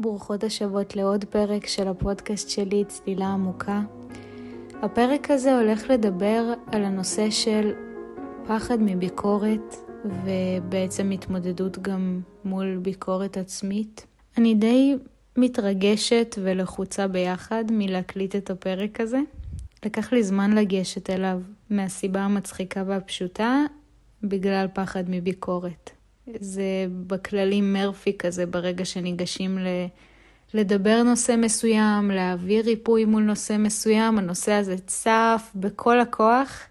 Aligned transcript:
ברוכות 0.00 0.44
השבות 0.44 0.96
לעוד 0.96 1.24
פרק 1.24 1.66
של 1.66 1.88
הפודקאסט 1.88 2.48
שלי, 2.48 2.84
צלילה 2.88 3.26
עמוקה. 3.26 3.80
הפרק 4.82 5.30
הזה 5.30 5.58
הולך 5.58 5.90
לדבר 5.90 6.52
על 6.66 6.84
הנושא 6.84 7.30
של 7.30 7.72
פחד 8.46 8.82
מביקורת 8.82 9.76
ובעצם 10.04 11.10
התמודדות 11.10 11.78
גם 11.78 12.20
מול 12.44 12.78
ביקורת 12.82 13.36
עצמית. 13.36 14.06
אני 14.36 14.54
די 14.54 14.96
מתרגשת 15.36 16.36
ולחוצה 16.42 17.08
ביחד 17.08 17.64
מלהקליט 17.70 18.36
את 18.36 18.50
הפרק 18.50 19.00
הזה. 19.00 19.20
לקח 19.84 20.12
לי 20.12 20.22
זמן 20.22 20.52
לגשת 20.52 21.10
אליו 21.10 21.40
מהסיבה 21.70 22.20
המצחיקה 22.20 22.82
והפשוטה, 22.86 23.64
בגלל 24.22 24.66
פחד 24.74 25.04
מביקורת. 25.08 25.90
זה 26.40 26.86
בכללי 27.06 27.60
מרפי 27.60 28.16
כזה, 28.18 28.46
ברגע 28.46 28.84
שניגשים 28.84 29.58
ל... 29.58 29.66
לדבר 30.54 31.02
נושא 31.02 31.34
מסוים, 31.38 32.10
להעביר 32.10 32.64
ריפוי 32.64 33.04
מול 33.04 33.22
נושא 33.22 33.56
מסוים, 33.58 34.18
הנושא 34.18 34.52
הזה 34.52 34.76
צף 34.86 35.50
בכל 35.54 36.00
הכוח 36.00 36.62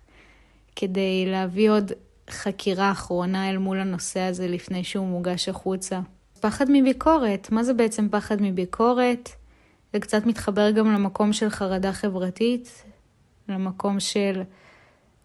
כדי 0.75 1.25
להביא 1.27 1.71
עוד 1.71 1.91
חקירה 2.29 2.91
אחרונה 2.91 3.49
אל 3.49 3.57
מול 3.57 3.79
הנושא 3.79 4.19
הזה 4.19 4.47
לפני 4.47 4.83
שהוא 4.83 5.07
מוגש 5.07 5.49
החוצה. 5.49 5.99
פחד 6.39 6.65
מביקורת, 6.69 7.51
מה 7.51 7.63
זה 7.63 7.73
בעצם 7.73 8.09
פחד 8.09 8.41
מביקורת? 8.41 9.29
זה 9.93 9.99
קצת 9.99 10.25
מתחבר 10.25 10.71
גם 10.71 10.91
למקום 10.91 11.33
של 11.33 11.49
חרדה 11.49 11.93
חברתית, 11.93 12.83
למקום 13.49 13.99
של 13.99 14.41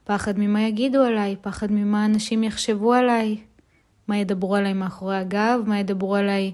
פחד 0.04 0.38
ממה 0.38 0.62
יגידו 0.62 1.02
עליי, 1.02 1.36
פחד 1.40 1.72
ממה 1.72 2.04
אנשים 2.04 2.44
יחשבו 2.44 2.92
עליי, 2.92 3.36
מה 4.12 4.18
ידברו 4.18 4.56
עליי 4.56 4.72
מאחורי 4.72 5.16
הגב, 5.16 5.60
מה 5.66 5.78
ידברו 5.78 6.16
עליי 6.16 6.52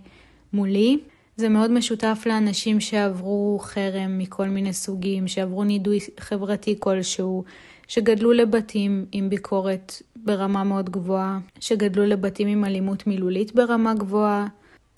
מולי. 0.53 0.99
זה 1.37 1.49
מאוד 1.49 1.71
משותף 1.71 2.23
לאנשים 2.27 2.81
שעברו 2.81 3.59
חרם 3.63 4.19
מכל 4.19 4.49
מיני 4.49 4.73
סוגים, 4.73 5.29
שעברו 5.29 5.65
נידוי 5.65 5.99
חברתי 6.21 6.77
כלשהו, 6.79 7.45
שגדלו 7.89 8.33
לבתים 8.33 9.05
עם 9.13 9.31
ביקורת 9.31 10.03
ברמה 10.17 10.65
מאוד 10.65 10.91
גבוהה, 10.91 11.39
שגדלו 11.61 12.07
לבתים 12.07 12.49
עם 12.49 12.65
אלימות 12.65 13.07
מילולית 13.07 13.55
ברמה 13.55 13.95
גבוהה. 13.95 14.47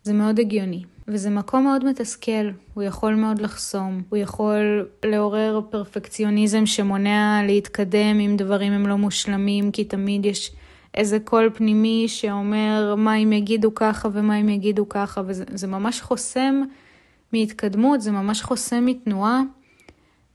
זה 0.03 0.13
מאוד 0.13 0.41
הגיוני. 0.41 0.83
וזה 1.09 1.31
מקום 1.31 1.65
מאוד 1.65 1.85
מתסכל, 1.85 2.51
הוא 2.75 2.83
יכול 2.83 3.15
מאוד 3.15 3.41
לחסום, 3.41 4.03
הוא 4.09 4.17
יכול 4.19 4.89
לעורר 5.05 5.61
פרפקציוניזם 5.71 6.67
שמונע 6.67 7.41
להתקדם 7.47 8.21
אם 8.21 8.35
דברים 8.39 8.73
הם 8.73 8.87
לא 8.87 8.99
מושלמים, 8.99 9.71
כי 9.71 9.85
תמיד 9.85 10.27
יש 10.27 10.53
איזה 10.95 11.19
קול 11.21 11.51
פנימי 11.55 12.05
שאומר 12.09 12.95
מה 12.99 13.15
אם 13.15 13.33
יגידו 13.33 13.75
ככה 13.75 14.09
ומה 14.13 14.37
אם 14.37 14.49
יגידו 14.49 14.89
ככה, 14.89 15.23
וזה 15.27 15.67
ממש 15.67 16.01
חוסם 16.01 16.63
מהתקדמות, 17.33 18.01
זה 18.01 18.11
ממש 18.11 18.43
חוסם 18.43 18.87
מתנועה, 18.87 19.43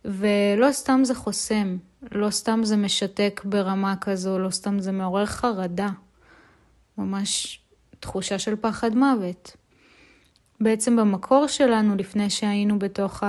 ולא 0.06 0.72
סתם 0.72 1.02
זה 1.04 1.16
חוסם, 1.16 1.78
לא 2.12 2.30
סתם 2.30 2.60
זה 2.64 2.78
משתק 2.78 3.42
ברמה 3.46 3.96
כזו, 4.02 4.40
לא 4.40 4.50
סתם 4.50 4.80
זה 4.80 4.92
מעורר 4.92 5.26
חרדה, 5.26 5.90
ממש 6.98 7.60
תחושה 8.00 8.40
של 8.40 8.56
פחד 8.56 8.96
מוות. 8.96 9.58
בעצם 10.62 10.96
במקור 10.96 11.48
שלנו, 11.48 11.96
לפני 11.96 12.30
שהיינו 12.30 12.80
בתוך 12.80 13.24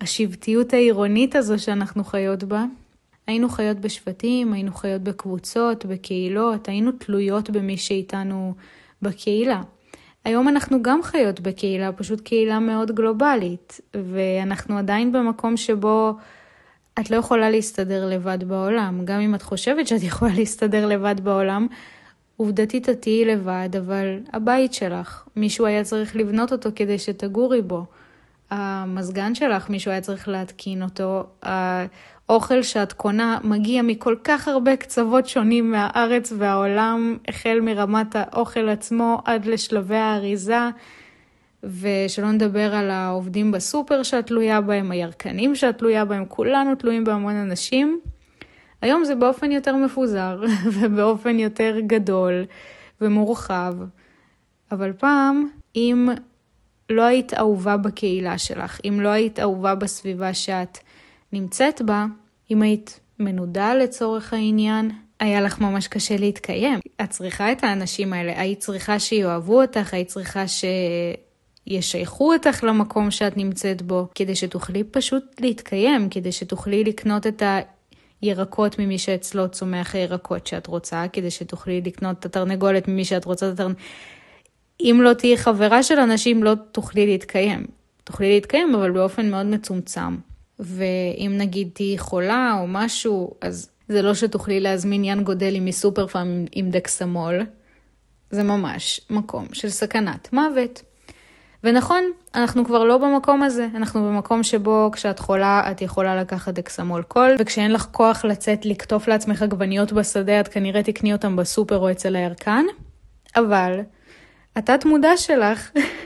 השבטיות 0.00 0.72
העירונית 0.72 1.36
הזו 1.36 1.58
שאנחנו 1.58 2.04
חיות 2.04 2.44
בה, 2.44 2.64
היינו 3.26 3.48
חיות 3.48 3.78
בשבטים, 3.78 4.52
היינו 4.52 4.74
חיות 4.74 5.02
בקבוצות, 5.02 5.86
בקהילות, 5.86 6.68
היינו 6.68 6.92
תלויות 6.92 7.50
במי 7.50 7.76
שאיתנו 7.76 8.54
בקהילה. 9.02 9.62
היום 10.24 10.48
אנחנו 10.48 10.82
גם 10.82 11.02
חיות 11.02 11.40
בקהילה, 11.40 11.92
פשוט 11.92 12.20
קהילה 12.20 12.58
מאוד 12.58 12.92
גלובלית, 12.92 13.80
ואנחנו 13.94 14.78
עדיין 14.78 15.12
במקום 15.12 15.56
שבו 15.56 16.14
את 17.00 17.10
לא 17.10 17.16
יכולה 17.16 17.50
להסתדר 17.50 18.08
לבד 18.08 18.44
בעולם. 18.44 19.04
גם 19.04 19.20
אם 19.20 19.34
את 19.34 19.42
חושבת 19.42 19.86
שאת 19.86 20.02
יכולה 20.02 20.32
להסתדר 20.34 20.86
לבד 20.86 21.20
בעולם, 21.20 21.66
עובדתית 22.36 22.88
את 22.88 23.02
תהיי 23.02 23.24
לבד, 23.24 23.68
אבל 23.78 24.18
הבית 24.32 24.74
שלך, 24.74 25.24
מישהו 25.36 25.66
היה 25.66 25.84
צריך 25.84 26.16
לבנות 26.16 26.52
אותו 26.52 26.70
כדי 26.74 26.98
שתגורי 26.98 27.62
בו. 27.62 27.84
המזגן 28.50 29.34
שלך, 29.34 29.70
מישהו 29.70 29.90
היה 29.90 30.00
צריך 30.00 30.28
להתקין 30.28 30.82
אותו. 30.82 31.26
האוכל 32.32 32.62
שאת 32.62 32.92
קונה 32.92 33.38
מגיע 33.44 33.82
מכל 33.82 34.16
כך 34.24 34.48
הרבה 34.48 34.76
קצוות 34.76 35.26
שונים 35.26 35.70
מהארץ 35.70 36.32
והעולם, 36.38 37.16
החל 37.28 37.60
מרמת 37.62 38.16
האוכל 38.16 38.68
עצמו 38.68 39.22
עד 39.24 39.46
לשלבי 39.46 39.96
האריזה. 39.96 40.68
ושלא 41.62 42.32
נדבר 42.32 42.74
על 42.74 42.90
העובדים 42.90 43.52
בסופר 43.52 44.02
שאת 44.02 44.26
תלויה 44.26 44.60
בהם, 44.60 44.90
הירקנים 44.90 45.54
שאת 45.54 45.78
תלויה 45.78 46.04
בהם, 46.04 46.24
כולנו 46.28 46.74
תלויים 46.74 47.04
בהמון 47.04 47.34
אנשים. 47.34 48.00
היום 48.82 49.04
זה 49.04 49.14
באופן 49.14 49.52
יותר 49.52 49.76
מפוזר 49.76 50.42
ובאופן 50.74 51.38
יותר 51.38 51.80
גדול 51.86 52.44
ומורחב, 53.00 53.74
אבל 54.72 54.92
פעם, 54.92 55.48
אם 55.76 56.08
לא 56.90 57.02
היית 57.02 57.34
אהובה 57.34 57.76
בקהילה 57.76 58.38
שלך, 58.38 58.80
אם 58.84 59.00
לא 59.00 59.08
היית 59.08 59.40
אהובה 59.40 59.74
בסביבה 59.74 60.34
שאת 60.34 60.78
נמצאת 61.32 61.82
בה, 61.82 62.06
אם 62.52 62.62
היית 62.62 63.00
מנודה 63.18 63.74
לצורך 63.74 64.32
העניין, 64.32 64.90
היה 65.20 65.40
לך 65.40 65.60
ממש 65.60 65.88
קשה 65.88 66.16
להתקיים. 66.16 66.80
את 67.02 67.10
צריכה 67.10 67.52
את 67.52 67.64
האנשים 67.64 68.12
האלה, 68.12 68.40
היית 68.40 68.60
צריכה 68.60 68.98
שיאהבו 68.98 69.62
אותך, 69.62 69.94
היית 69.94 70.08
צריכה 70.08 70.48
ש... 70.48 70.64
ישייכו 71.66 72.32
אותך 72.32 72.64
למקום 72.64 73.10
שאת 73.10 73.36
נמצאת 73.36 73.82
בו, 73.82 74.06
כדי 74.14 74.36
שתוכלי 74.36 74.84
פשוט 74.84 75.24
להתקיים, 75.40 76.08
כדי 76.08 76.32
שתוכלי 76.32 76.84
לקנות 76.84 77.26
את 77.26 77.42
הירקות 78.22 78.78
ממי 78.78 78.98
שאצלו 78.98 79.48
צומח 79.48 79.94
הירקות 79.94 80.46
שאת 80.46 80.66
רוצה, 80.66 81.04
כדי 81.12 81.30
שתוכלי 81.30 81.80
לקנות 81.80 82.18
את 82.18 82.24
התרנגולת 82.24 82.88
ממי 82.88 83.04
שאת 83.04 83.24
רוצה 83.24 83.48
את 83.48 83.52
התרנגולת. 83.52 83.82
אם 84.80 85.00
לא 85.02 85.12
תהיי 85.12 85.36
חברה 85.36 85.82
של 85.82 85.98
אנשים, 85.98 86.42
לא 86.42 86.54
תוכלי 86.72 87.06
להתקיים. 87.06 87.66
תוכלי 88.04 88.28
להתקיים, 88.28 88.74
אבל 88.74 88.90
באופן 88.90 89.30
מאוד 89.30 89.46
מצומצם. 89.46 90.16
ואם 90.62 91.32
נגיד 91.38 91.70
תהיי 91.72 91.98
חולה 91.98 92.56
או 92.60 92.66
משהו, 92.66 93.34
אז 93.40 93.70
זה 93.88 94.02
לא 94.02 94.14
שתוכלי 94.14 94.60
להזמין 94.60 95.04
ין 95.04 95.24
גודלי 95.24 95.60
מסופר 95.60 96.06
פארם 96.06 96.44
עם 96.52 96.70
דקסמול, 96.70 97.40
זה 98.30 98.42
ממש 98.42 99.00
מקום 99.10 99.46
של 99.52 99.68
סכנת 99.68 100.32
מוות. 100.32 100.82
ונכון, 101.64 102.04
אנחנו 102.34 102.64
כבר 102.64 102.84
לא 102.84 102.98
במקום 102.98 103.42
הזה, 103.42 103.66
אנחנו 103.74 104.02
במקום 104.02 104.42
שבו 104.42 104.90
כשאת 104.92 105.18
חולה 105.18 105.70
את 105.70 105.82
יכולה 105.82 106.16
לקחת 106.16 106.58
אקסמול 106.58 107.02
קול, 107.02 107.34
וכשאין 107.38 107.72
לך 107.72 107.86
כוח 107.90 108.24
לצאת 108.24 108.66
לקטוף 108.66 109.08
לעצמך 109.08 109.42
עגבניות 109.42 109.92
בשדה, 109.92 110.40
את 110.40 110.48
כנראה 110.48 110.82
תקני 110.82 111.12
אותם 111.12 111.36
בסופר 111.36 111.78
או 111.78 111.90
אצל 111.90 112.16
הירקן, 112.16 112.64
אבל 113.36 113.80
התת 114.56 114.84
מודע 114.84 115.16
שלך, 115.16 115.70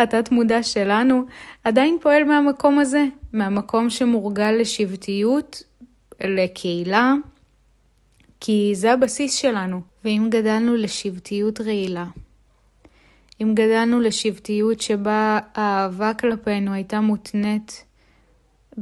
התת 0.00 0.32
מודע 0.32 0.62
שלנו, 0.62 1.24
עדיין 1.64 1.98
פועל 2.02 2.24
מהמקום 2.24 2.78
הזה, 2.78 3.04
מהמקום 3.32 3.90
שמורגל 3.90 4.50
לשבטיות, 4.50 5.62
לקהילה, 6.24 7.14
כי 8.40 8.72
זה 8.74 8.92
הבסיס 8.92 9.34
שלנו. 9.34 9.80
ואם 10.04 10.26
גדלנו 10.30 10.76
לשבטיות 10.76 11.60
רעילה, 11.60 12.06
אם 13.42 13.54
גדלנו 13.54 14.00
לשבטיות 14.00 14.80
שבה 14.80 15.38
האהבה 15.54 16.14
כלפינו 16.14 16.72
הייתה 16.72 17.00
מותנית 17.00 17.84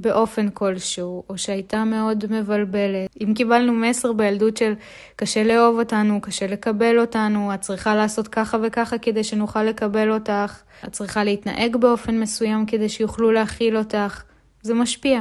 באופן 0.01 0.49
כלשהו, 0.51 1.25
או 1.31 1.39
שהייתה 1.39 1.85
מאוד 1.85 2.25
מבלבלת. 2.31 3.09
אם 3.21 3.35
קיבלנו 3.35 3.73
מסר 3.73 4.13
בילדות 4.13 4.57
של 4.57 4.75
קשה 5.17 5.45
לאהוב 5.45 5.79
אותנו, 5.79 6.21
קשה 6.21 6.47
לקבל 6.47 6.99
אותנו, 6.99 7.55
את 7.55 7.61
צריכה 7.61 7.95
לעשות 7.95 8.29
ככה 8.29 8.59
וככה 8.63 8.99
כדי 8.99 9.25
שנוכל 9.25 9.63
לקבל 9.63 10.13
אותך, 10.13 10.63
את 10.85 10.93
צריכה 10.93 11.25
להתנהג 11.25 11.77
באופן 11.77 12.21
מסוים 12.21 12.67
כדי 12.67 12.89
שיוכלו 12.89 13.33
להכיל 13.33 13.77
אותך, 13.77 14.23
זה 14.63 14.75
משפיע. 14.75 15.21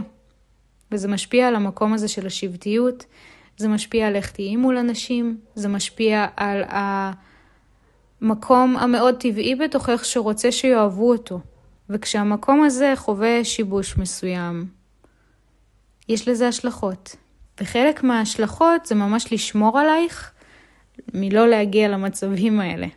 וזה 0.92 1.08
משפיע 1.08 1.48
על 1.48 1.56
המקום 1.56 1.94
הזה 1.94 2.08
של 2.08 2.28
השבטיות, 2.28 3.06
זה 3.58 3.68
משפיע 3.68 4.08
על 4.08 4.16
איך 4.16 4.32
תהיי 4.32 4.56
מול 4.56 4.78
אנשים, 4.78 5.38
זה 5.56 5.68
משפיע 5.68 6.26
על 6.36 6.64
המקום 8.22 8.78
המאוד 8.78 9.16
טבעי 9.16 9.56
בתוכך 9.56 10.06
שרוצה 10.06 10.52
שיאהבו 10.52 11.10
אותו. 11.12 11.40
וכשהמקום 11.90 12.64
הזה 12.64 12.94
חווה 12.96 13.44
שיבוש 13.44 13.98
מסוים, 13.98 14.66
יש 16.10 16.28
לזה 16.28 16.48
השלכות. 16.48 17.16
וחלק 17.62 18.04
מההשלכות 18.04 18.86
זה 18.86 18.96
ממש 18.96 19.34
לשמור 19.34 19.80
עלייך 19.80 20.32
מלא 21.14 21.48
להגיע 21.48 21.88
למצבים 21.88 22.60
האלה. 22.60 22.88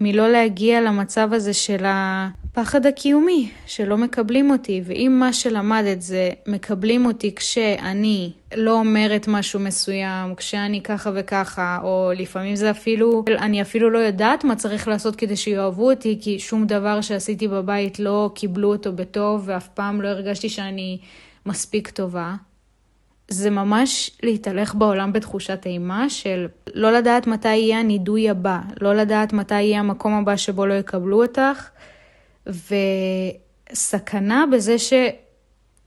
מלא 0.00 0.28
להגיע 0.28 0.80
למצב 0.80 1.28
הזה 1.32 1.52
של 1.52 1.84
הפחד 1.86 2.86
הקיומי, 2.86 3.50
שלא 3.66 3.96
מקבלים 3.96 4.50
אותי, 4.50 4.82
ואם 4.84 5.16
מה 5.20 5.32
שלמדת 5.32 6.02
זה 6.02 6.30
מקבלים 6.46 7.06
אותי 7.06 7.34
כשאני 7.34 8.32
לא 8.56 8.72
אומרת 8.72 9.28
משהו 9.28 9.60
מסוים, 9.60 10.34
כשאני 10.34 10.82
ככה 10.82 11.10
וככה, 11.14 11.78
או 11.82 12.10
לפעמים 12.16 12.56
זה 12.56 12.70
אפילו, 12.70 13.24
אני 13.38 13.62
אפילו 13.62 13.90
לא 13.90 13.98
יודעת 13.98 14.44
מה 14.44 14.56
צריך 14.56 14.88
לעשות 14.88 15.16
כדי 15.16 15.36
שיאהבו 15.36 15.90
אותי, 15.90 16.18
כי 16.20 16.38
שום 16.38 16.66
דבר 16.66 17.00
שעשיתי 17.00 17.48
בבית 17.48 17.98
לא 17.98 18.30
קיבלו 18.34 18.72
אותו 18.72 18.92
בטוב, 18.92 19.42
ואף 19.44 19.68
פעם 19.68 20.02
לא 20.02 20.08
הרגשתי 20.08 20.48
שאני 20.48 20.98
מספיק 21.46 21.90
טובה. 21.90 22.34
זה 23.28 23.50
ממש 23.50 24.10
להתהלך 24.22 24.74
בעולם 24.74 25.12
בתחושת 25.12 25.66
אימה 25.66 26.10
של 26.10 26.46
לא 26.74 26.92
לדעת 26.92 27.26
מתי 27.26 27.48
יהיה 27.48 27.80
הנידוי 27.80 28.30
הבא, 28.30 28.60
לא 28.80 28.94
לדעת 28.94 29.32
מתי 29.32 29.54
יהיה 29.62 29.80
המקום 29.80 30.14
הבא 30.14 30.36
שבו 30.36 30.66
לא 30.66 30.74
יקבלו 30.74 31.22
אותך, 31.22 31.68
וסכנה 33.72 34.44
בזה 34.52 34.76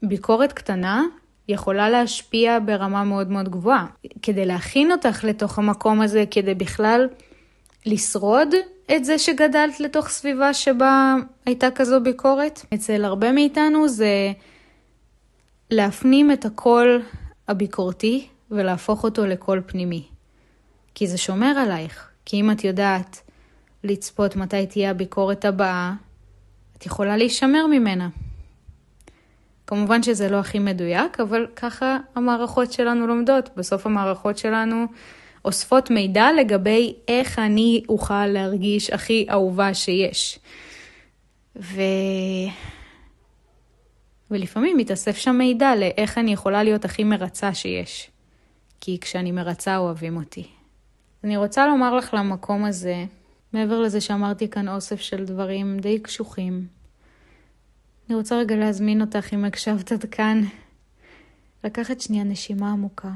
שביקורת 0.02 0.54
קטנה 0.54 1.04
יכולה 1.48 1.90
להשפיע 1.90 2.60
ברמה 2.66 3.04
מאוד 3.04 3.30
מאוד 3.30 3.50
גבוהה. 3.50 3.86
כדי 4.22 4.46
להכין 4.46 4.92
אותך 4.92 5.24
לתוך 5.24 5.60
המקום 5.60 6.02
הזה, 6.02 6.24
כדי 6.32 6.54
בכלל 6.54 7.08
לשרוד 7.86 8.54
את 8.96 9.06
זה 9.06 9.18
שגדלת 9.18 9.80
לתוך 9.80 10.10
סביבה 10.10 10.54
שבה 10.54 11.16
הייתה 11.46 11.72
כזו 11.72 12.02
ביקורת, 12.02 12.66
אצל 12.74 13.06
הרבה 13.06 13.32
מאיתנו 13.32 13.88
זה 13.88 14.32
להפנים 15.72 16.32
את 16.32 16.46
הקול 16.46 17.02
הביקורתי 17.50 18.28
ולהפוך 18.52 19.04
אותו 19.04 19.26
לקול 19.26 19.62
פנימי. 19.66 20.04
כי 20.96 21.08
זה 21.08 21.18
שומר 21.18 21.58
עלייך. 21.58 22.10
כי 22.26 22.40
אם 22.42 22.52
את 22.52 22.64
יודעת 22.64 23.22
לצפות 23.84 24.36
מתי 24.36 24.66
תהיה 24.66 24.92
הביקורת 24.92 25.46
הבאה, 25.46 25.94
את 26.78 26.86
יכולה 26.86 27.18
להישמר 27.18 27.68
ממנה. 27.68 28.10
כמובן 29.68 30.04
שזה 30.04 30.30
לא 30.30 30.38
הכי 30.38 30.60
מדויק, 30.60 31.20
אבל 31.20 31.48
ככה 31.56 31.98
המערכות 32.16 32.72
שלנו 32.72 33.08
לומדות. 33.08 33.50
בסוף 33.58 33.86
המערכות 33.86 34.38
שלנו 34.38 34.86
אוספות 35.46 35.90
מידע 35.90 36.28
לגבי 36.40 36.94
איך 37.08 37.40
אני 37.40 37.84
אוכל 37.90 38.26
להרגיש 38.26 38.90
הכי 38.90 39.26
אהובה 39.32 39.74
שיש. 39.74 40.40
ו... 41.56 41.82
ולפעמים 44.32 44.78
מתאסף 44.78 45.18
שם 45.18 45.36
מידע 45.36 45.76
לאיך 45.76 46.18
אני 46.18 46.34
יכולה 46.34 46.64
להיות 46.64 46.86
הכי 46.86 47.04
מרצה 47.04 47.54
שיש. 47.54 48.12
כי 48.82 48.98
כשאני 49.02 49.32
מרצה 49.32 49.78
אוהבים 49.78 50.18
אותי. 50.18 50.48
אני 51.24 51.38
רוצה 51.38 51.68
לומר 51.68 51.96
לך 51.96 52.14
למקום 52.14 52.66
הזה, 52.66 53.06
מעבר 53.54 53.80
לזה 53.80 54.02
שאמרתי 54.02 54.50
כאן 54.50 54.70
אוסף 54.70 55.00
של 55.00 55.26
דברים 55.26 55.80
די 55.80 56.00
קשוחים, 56.00 56.68
אני 58.10 58.16
רוצה 58.18 58.38
רגע 58.38 58.56
להזמין 58.56 59.02
אותך, 59.02 59.34
אם 59.34 59.46
הקשבת 59.46 59.92
עד 59.92 60.06
כאן, 60.06 60.44
לקחת 61.64 62.02
שנייה 62.02 62.24
נשימה 62.24 62.72
עמוקה. 62.72 63.10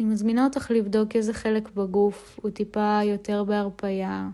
אני 0.00 0.08
מזמינה 0.08 0.44
אותך 0.44 0.70
לבדוק 0.70 1.16
איזה 1.16 1.34
חלק 1.34 1.70
בגוף 1.74 2.38
הוא 2.42 2.50
טיפה 2.50 3.00
יותר 3.04 3.44
בהרפייה, 3.44 4.28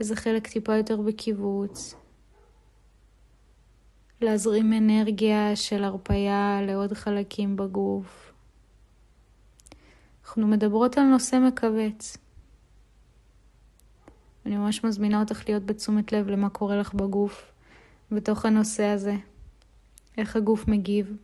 איזה 0.00 0.16
חלק 0.16 0.46
טיפה 0.46 0.76
יותר 0.76 1.00
בקיבוץ. 1.00 1.94
להזרים 4.20 4.72
אנרגיה 4.72 5.56
של 5.56 5.84
הרפייה 5.84 6.60
לעוד 6.62 6.92
חלקים 6.92 7.56
בגוף. 7.56 8.32
אנחנו 10.24 10.46
מדברות 10.46 10.98
על 10.98 11.04
נושא 11.04 11.38
מכווץ. 11.46 12.16
אני 14.46 14.56
ממש 14.56 14.84
מזמינה 14.84 15.20
אותך 15.20 15.48
להיות 15.48 15.66
בתשומת 15.66 16.12
לב 16.12 16.28
למה 16.28 16.50
קורה 16.50 16.76
לך 16.76 16.94
בגוף 16.94 17.52
בתוך 18.10 18.44
הנושא 18.44 18.84
הזה, 18.84 19.14
איך 20.18 20.36
הגוף 20.36 20.68
מגיב. 20.68 21.16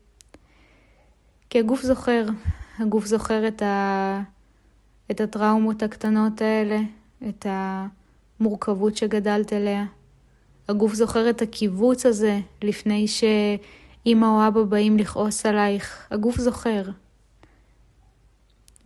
כי 1.50 1.58
הגוף 1.58 1.82
זוכר, 1.82 2.26
הגוף 2.78 3.06
זוכר 3.06 3.48
את, 3.48 3.62
ה... 3.62 4.22
את 5.10 5.20
הטראומות 5.20 5.82
הקטנות 5.82 6.42
האלה, 6.42 6.78
את 7.28 7.46
המורכבות 7.48 8.96
שגדלת 8.96 9.52
אליה. 9.52 9.84
הגוף 10.68 10.94
זוכר 10.94 11.30
את 11.30 11.42
הקיבוץ 11.42 12.06
הזה 12.06 12.40
לפני 12.62 13.06
שאימא 13.08 14.26
או 14.26 14.48
אבא 14.48 14.62
באים 14.62 14.96
לכעוס 14.96 15.46
עלייך. 15.46 16.06
הגוף 16.10 16.36
זוכר. 16.38 16.82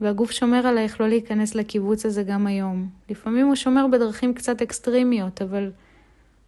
והגוף 0.01 0.31
שומר 0.31 0.67
עלייך 0.67 1.01
לא 1.01 1.09
להיכנס 1.09 1.55
לקיבוץ 1.55 2.07
הזה 2.07 2.23
גם 2.23 2.47
היום. 2.47 2.89
לפעמים 3.11 3.47
הוא 3.47 3.55
שומר 3.55 3.87
בדרכים 3.93 4.35
קצת 4.35 4.63
אקסטרימיות, 4.63 5.43
אבל 5.43 5.71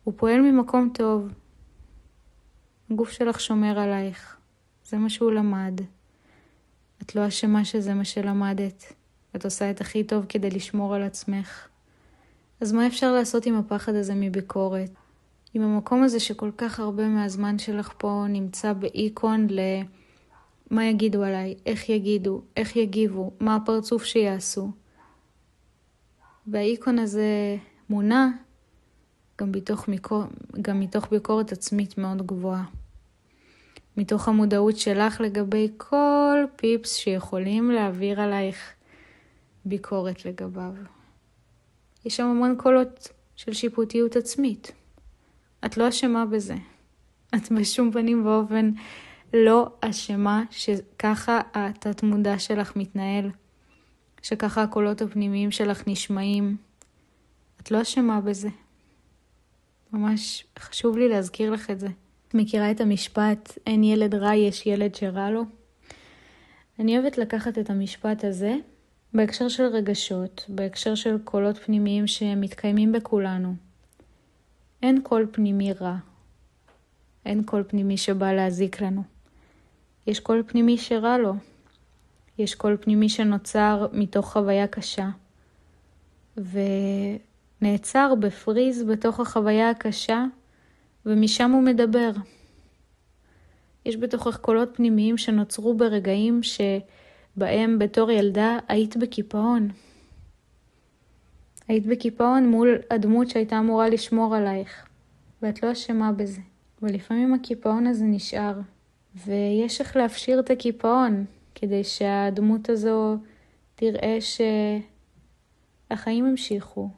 הוא 0.05 0.14
פועל 0.17 0.40
ממקום 0.40 0.90
טוב. 0.94 1.29
הגוף 2.90 3.11
שלך 3.11 3.40
שומר 3.40 3.79
עלייך. 3.79 4.37
זה 4.85 4.97
מה 4.97 5.11
שהוא 5.11 5.32
למד. 5.32 5.81
את 7.06 7.14
לא 7.14 7.28
אשמה 7.28 7.64
שזה 7.64 7.94
מה 7.94 8.04
שלמדת. 8.04 8.92
את 9.36 9.44
עושה 9.44 9.70
את 9.70 9.80
הכי 9.80 10.04
טוב 10.04 10.24
כדי 10.28 10.50
לשמור 10.50 10.94
על 10.94 11.02
עצמך. 11.02 11.68
אז 12.60 12.72
מה 12.72 12.86
אפשר 12.86 13.12
לעשות 13.12 13.46
עם 13.46 13.54
הפחד 13.54 13.94
הזה 13.94 14.14
מביקורת? 14.14 14.90
עם 15.54 15.62
המקום 15.62 16.02
הזה 16.02 16.20
שכל 16.20 16.50
כך 16.58 16.80
הרבה 16.80 17.08
מהזמן 17.08 17.58
שלך 17.58 17.92
פה 17.98 18.24
נמצא 18.28 18.72
באיקון 18.72 19.46
ל... 19.50 19.60
מה 20.70 20.84
יגידו 20.84 21.22
עליי, 21.22 21.54
איך 21.66 21.88
יגידו, 21.88 22.42
איך 22.56 22.76
יגיבו, 22.76 23.30
מה 23.40 23.56
הפרצוף 23.56 24.04
שיעשו. 24.04 24.70
והאיקון 26.46 26.98
הזה 26.98 27.56
מונע 27.90 28.26
גם. 29.38 29.52
גם 30.62 30.80
מתוך 30.80 31.10
ביקורת 31.10 31.52
עצמית 31.52 31.98
מאוד 31.98 32.26
גבוהה. 32.26 32.64
מתוך 33.96 34.29
המודעות 34.29 34.76
שלך 34.76 35.20
לגבי 35.20 35.69
כל 35.76 36.44
פיפס 36.56 36.94
שיכולים 36.96 37.70
להעביר 37.70 38.20
עלייך 38.20 38.73
ביקורת 39.64 40.25
לגביו. 40.25 40.73
יש 42.05 42.17
שם 42.17 42.25
המון 42.25 42.56
קולות 42.58 43.08
של 43.37 43.52
שיפוטיות 43.52 44.17
עצמית. 44.17 44.73
את 45.64 45.76
לא 45.76 45.88
אשמה 45.88 46.26
בזה. 46.26 46.55
את 47.35 47.52
בשום 47.52 47.93
פנים 47.93 48.26
ואופן 48.26 48.70
לא 49.35 49.69
אשמה 49.81 50.44
שככה 50.50 51.40
התת 51.55 52.02
מודע 52.02 52.38
שלך 52.38 52.76
מתנהל, 52.76 53.31
שככה 54.23 54.62
הקולות 54.62 55.02
הפנימיים 55.02 55.50
שלך 55.50 55.82
נשמעים. 55.87 56.56
את 57.61 57.70
לא 57.70 57.82
אשמה 57.82 58.20
בזה. 58.20 58.49
ממש 59.93 60.47
חשוב 60.58 60.99
לי 60.99 61.08
להזכיר 61.08 61.50
לך 61.50 61.70
את 61.70 61.81
זה. 61.81 61.88
מכירה 62.34 62.70
את 62.70 62.81
המשפט, 62.81 63.58
אין 63.66 63.84
ילד 63.84 64.14
רע, 64.14 64.34
יש 64.34 64.66
ילד 64.66 64.94
שרע 64.94 65.31
לו? 65.31 65.42
אני 66.78 66.98
אוהבת 66.98 67.19
לקחת 67.19 67.58
את 67.58 67.70
המשפט 67.70 68.25
הזה 68.25 68.56
בהקשר 69.14 69.48
של 69.48 69.62
רגשות, 69.62 70.44
בהקשר 70.49 70.94
של 70.94 71.18
קולות 71.25 71.59
פנימיים 71.59 72.06
שמתקיימים 72.06 72.92
בכולנו. 72.92 73.54
אין 74.82 75.00
קול 75.02 75.26
פנימי 75.32 75.73
רע. 75.73 75.97
אין 77.26 77.42
קול 77.42 77.64
פנימי 77.68 77.97
שבא 77.97 78.32
להזיק 78.32 78.80
לנו. 78.80 79.02
יש 80.06 80.20
קול 80.20 80.42
פנימי 80.47 80.78
שרע 80.78 81.18
לו. 81.18 81.35
יש 82.38 82.54
קול 82.54 82.76
פנימי 82.80 83.09
שנוצר 83.09 83.87
מתוך 83.92 84.32
חוויה 84.32 84.66
קשה. 84.66 85.09
ונעצר 87.61 88.14
ב 88.21 88.29
freeze 88.29 88.83
בתוך 88.82 89.20
החוויה 89.20 89.70
הקשה 89.70 90.25
ומשם 91.06 91.50
הוא 91.50 91.62
מדבר. 91.62 92.11
יש 93.87 93.96
בתוכך 93.96 94.37
קולות 94.37 94.68
פנימיים 94.76 95.18
שנוצרו 95.18 95.75
ברגעים 95.75 96.40
שבהם 96.42 97.78
בתור 97.78 98.11
ילדה 98.11 98.58
היית 98.68 98.96
בקיפאון. 98.96 99.68
היית 101.68 101.87
בקיפאון 101.87 102.49
מול 102.49 102.78
הדמות 102.90 103.30
שהייתה 103.30 103.58
אמורה 103.58 103.88
לשמור 103.88 104.34
עלייך, 104.34 104.87
ואת 105.42 105.62
לא 105.62 105.73
אשמה 105.73 106.12
בזה. 106.12 106.40
ולפעמים 106.82 107.34
הקיפאון 107.34 107.87
הזה 107.87 108.04
נשאר, 108.04 108.61
ויש 109.26 109.80
איך 109.80 109.96
להפשיר 109.96 110.40
את 110.40 110.50
הקיפאון, 110.50 111.25
כדי 111.54 111.84
שהדמות 111.84 112.68
הזו 112.68 113.16
תראה 113.75 114.18
שהחיים 115.90 116.25
המשיכו, 116.25 116.88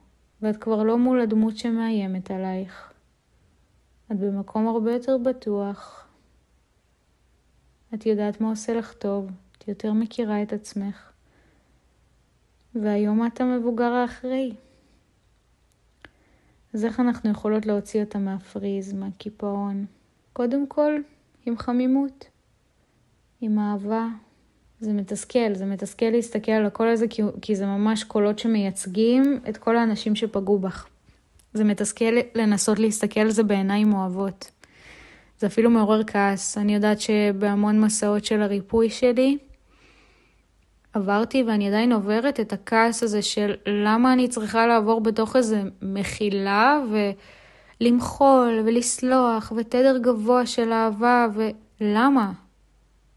ואת 0.42 0.56
כבר 0.56 0.82
לא 0.82 0.98
מול 0.98 1.20
הדמות 1.20 1.56
שמאיימת 1.56 2.30
עלייך. 2.30 2.92
את 4.12 4.18
במקום 4.18 4.68
הרבה 4.68 4.92
יותר 4.92 5.16
בטוח. 5.18 6.06
את 7.94 8.06
יודעת 8.06 8.40
מה 8.40 8.50
עושה 8.50 8.74
לך 8.74 8.92
טוב, 8.92 9.30
את 9.58 9.68
יותר 9.68 9.92
מכירה 9.92 10.42
את 10.42 10.52
עצמך. 10.52 11.12
והיום 12.74 13.26
את 13.26 13.40
המבוגר 13.40 13.92
האחראי. 13.92 14.52
אז 16.74 16.84
איך 16.84 17.00
אנחנו 17.00 17.30
יכולות 17.30 17.66
להוציא 17.66 18.00
אותה 18.00 18.18
מהפריז, 18.18 18.92
מהקיפאון? 18.92 19.86
קודם 20.32 20.66
כל, 20.66 20.92
עם 21.46 21.58
חמימות. 21.58 22.24
עם 23.40 23.58
אהבה. 23.58 24.08
זה 24.80 24.92
מתסכל, 24.92 25.54
זה 25.54 25.66
מתסכל 25.66 26.06
להסתכל 26.10 26.52
על 26.52 26.66
הקול 26.66 26.88
הזה, 26.88 27.08
כי, 27.08 27.22
כי 27.42 27.56
זה 27.56 27.66
ממש 27.66 28.04
קולות 28.04 28.38
שמייצגים 28.38 29.40
את 29.48 29.56
כל 29.56 29.76
האנשים 29.76 30.16
שפגעו 30.16 30.58
בך. 30.58 30.88
זה 31.56 31.64
מתסכל 31.64 32.14
לנסות 32.34 32.78
להסתכל 32.78 33.20
על 33.20 33.30
זה 33.30 33.42
בעיניים 33.42 33.94
אוהבות. 33.94 34.50
זה 35.38 35.46
אפילו 35.46 35.70
מעורר 35.70 36.04
כעס. 36.04 36.58
אני 36.58 36.74
יודעת 36.74 37.00
שבהמון 37.00 37.80
מסעות 37.80 38.24
של 38.24 38.42
הריפוי 38.42 38.90
שלי, 38.90 39.38
עברתי 40.96 41.42
ואני 41.42 41.68
עדיין 41.68 41.92
עוברת 41.92 42.40
את 42.40 42.52
הכעס 42.52 43.02
הזה 43.02 43.22
של 43.22 43.54
למה 43.66 44.12
אני 44.12 44.28
צריכה 44.28 44.66
לעבור 44.66 45.00
בתוך 45.00 45.36
איזה 45.36 45.62
מחילה 45.82 46.80
ולמחול 47.80 48.62
ולסלוח 48.66 49.52
ותדר 49.56 49.98
גבוה 49.98 50.46
של 50.46 50.72
אהבה 50.72 51.26
ולמה? 51.80 52.32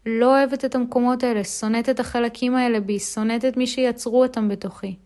לא 0.06 0.26
אוהבת 0.26 0.64
את 0.64 0.74
המקומות 0.74 1.22
האלה, 1.22 1.44
שונאת 1.44 1.88
את 1.88 2.00
החלקים 2.00 2.56
האלה 2.56 2.80
בי, 2.80 2.98
שונאת 2.98 3.44
את 3.44 3.56
מי 3.56 3.66
שיצרו 3.66 4.22
אותם 4.22 4.48
בתוכי. 4.48 4.96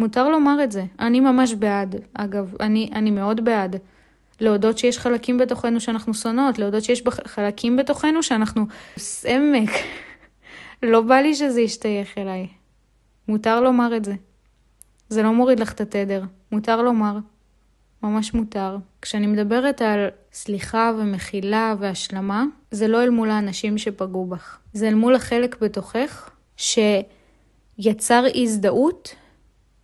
מותר 0.00 0.28
לומר 0.28 0.64
את 0.64 0.72
זה. 0.72 0.84
אני 0.98 1.20
ממש 1.20 1.54
בעד. 1.54 1.96
אגב, 2.14 2.54
אני, 2.60 2.90
אני 2.94 3.10
מאוד 3.10 3.44
בעד. 3.44 3.76
להודות 4.40 4.78
שיש 4.78 4.98
חלקים 4.98 5.38
בתוכנו 5.38 5.80
שאנחנו 5.80 6.14
שונאות, 6.14 6.58
להודות 6.58 6.84
שיש 6.84 7.02
חלקים 7.26 7.76
בתוכנו 7.76 8.22
שאנחנו 8.22 8.66
סמק. 8.98 9.70
לא 10.82 11.00
בא 11.00 11.14
לי 11.14 11.34
שזה 11.34 11.60
ישתייך 11.60 12.18
אליי. 12.18 12.46
מותר 13.28 13.60
לומר 13.60 13.96
את 13.96 14.04
זה. 14.04 14.14
זה 15.08 15.22
לא 15.22 15.32
מוריד 15.32 15.60
לך 15.60 15.72
את 15.72 15.80
התדר, 15.80 16.22
מותר 16.52 16.82
לומר. 16.82 17.18
ממש 18.02 18.34
מותר. 18.34 18.76
כשאני 19.02 19.26
מדברת 19.26 19.82
על 19.82 20.08
סליחה 20.32 20.92
ומחילה 20.98 21.74
והשלמה, 21.78 22.44
זה 22.70 22.88
לא 22.88 23.02
אל 23.02 23.10
מול 23.10 23.30
האנשים 23.30 23.78
שפגעו 23.78 24.26
בך. 24.26 24.58
זה 24.72 24.88
אל 24.88 24.94
מול 24.94 25.14
החלק 25.14 25.58
בתוכך 25.60 26.30
שיצר 26.56 28.24
הזדהות 28.34 29.14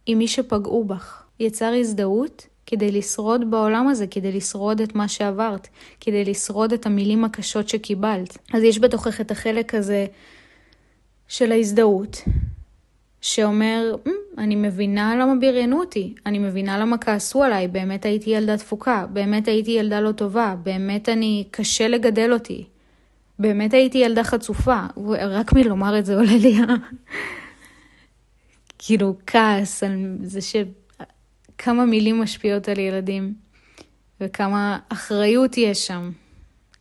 עם 0.06 0.18
מי 0.18 0.28
שפגעו 0.28 0.84
בך. 0.84 1.22
יצר 1.40 1.72
הזדהות 1.80 2.46
כדי 2.66 2.92
לשרוד 2.92 3.50
בעולם 3.50 3.88
הזה, 3.88 4.06
כדי 4.06 4.32
לשרוד 4.32 4.80
את 4.80 4.94
מה 4.94 5.08
שעברת, 5.08 5.68
כדי 6.00 6.24
לשרוד 6.24 6.72
את 6.72 6.86
המילים 6.86 7.24
הקשות 7.24 7.68
שקיבלת. 7.68 8.38
אז 8.52 8.62
יש 8.62 8.78
בתוכך 8.78 9.20
את 9.20 9.30
החלק 9.30 9.74
הזה 9.74 10.06
של 11.28 11.52
ההזדהות, 11.52 12.22
שאומר, 13.20 13.94
mm, 14.06 14.10
אני 14.38 14.56
מבינה 14.56 15.16
למה 15.16 15.34
בריונו 15.40 15.80
אותי, 15.80 16.14
אני 16.26 16.38
מבינה 16.38 16.78
למה 16.78 16.98
כעסו 16.98 17.42
עליי, 17.42 17.68
באמת 17.68 18.04
הייתי 18.04 18.30
ילדה 18.30 18.56
תפוקה, 18.56 19.06
באמת 19.12 19.48
הייתי 19.48 19.70
ילדה 19.70 20.00
לא 20.00 20.12
טובה, 20.12 20.54
באמת 20.62 21.08
אני, 21.08 21.44
קשה 21.50 21.88
לגדל 21.88 22.32
אותי, 22.32 22.64
באמת 23.38 23.74
הייתי 23.74 23.98
ילדה 23.98 24.24
חצופה, 24.24 24.80
רק 25.18 25.52
מלומר 25.52 25.98
את 25.98 26.06
זה 26.06 26.16
עולה 26.16 26.36
לי 26.36 26.56
כאילו 28.86 29.16
כעס 29.26 29.82
על 29.82 30.16
זה 30.22 30.40
שכמה 30.40 31.84
מילים 31.84 32.20
משפיעות 32.20 32.68
על 32.68 32.78
ילדים, 32.78 33.34
וכמה 34.20 34.78
אחריות 34.88 35.56
יש 35.56 35.86
שם, 35.86 36.10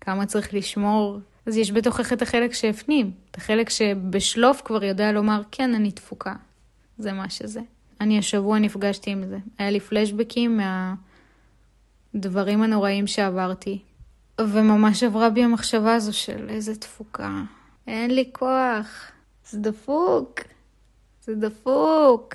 כמה 0.01 0.25
צריך 0.25 0.53
לשמור 0.53 1.19
אז 1.45 1.57
יש 1.57 1.71
בתוכך 1.71 2.13
את 2.13 2.21
החלק 2.21 2.53
שהפנים, 2.53 3.11
את 3.31 3.37
החלק 3.37 3.69
שבשלוף 3.69 4.61
כבר 4.65 4.83
יודע 4.83 5.11
לומר, 5.11 5.41
כן, 5.51 5.75
אני 5.75 5.91
תפוקה. 5.91 6.33
זה 6.97 7.11
מה 7.11 7.29
שזה. 7.29 7.61
אני 8.01 8.19
השבוע 8.19 8.59
נפגשתי 8.59 9.11
עם 9.11 9.25
זה. 9.27 9.37
היה 9.57 9.71
לי 9.71 9.79
פלשבקים 9.79 10.59
מהדברים 12.13 12.61
הנוראים 12.61 13.07
שעברתי. 13.07 13.79
וממש 14.41 15.03
עברה 15.03 15.29
בי 15.29 15.43
המחשבה 15.43 15.95
הזו 15.95 16.13
של 16.13 16.49
איזה 16.49 16.75
תפוקה. 16.75 17.41
אין 17.87 18.11
לי 18.11 18.29
כוח. 18.33 19.11
זה 19.49 19.59
דפוק. 19.59 20.39
זה 21.25 21.35
דפוק. 21.35 22.33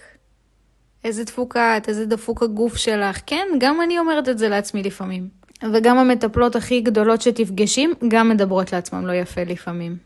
איזה 1.04 1.24
תפוקה 1.24 1.76
את, 1.76 1.88
איזה 1.88 2.06
דפוק 2.06 2.42
הגוף 2.42 2.76
שלך. 2.76 3.20
כן, 3.26 3.46
גם 3.58 3.80
אני 3.80 3.98
אומרת 3.98 4.28
את 4.28 4.38
זה 4.38 4.48
לעצמי 4.48 4.82
לפעמים. 4.82 5.28
וגם 5.72 5.98
המטפלות 5.98 6.56
הכי 6.56 6.80
גדולות 6.80 7.22
שתפגשים, 7.22 7.92
גם 8.08 8.28
מדברות 8.28 8.72
לעצמם 8.72 9.06
לא 9.06 9.12
יפה 9.12 9.44
לפעמים. 9.44 9.96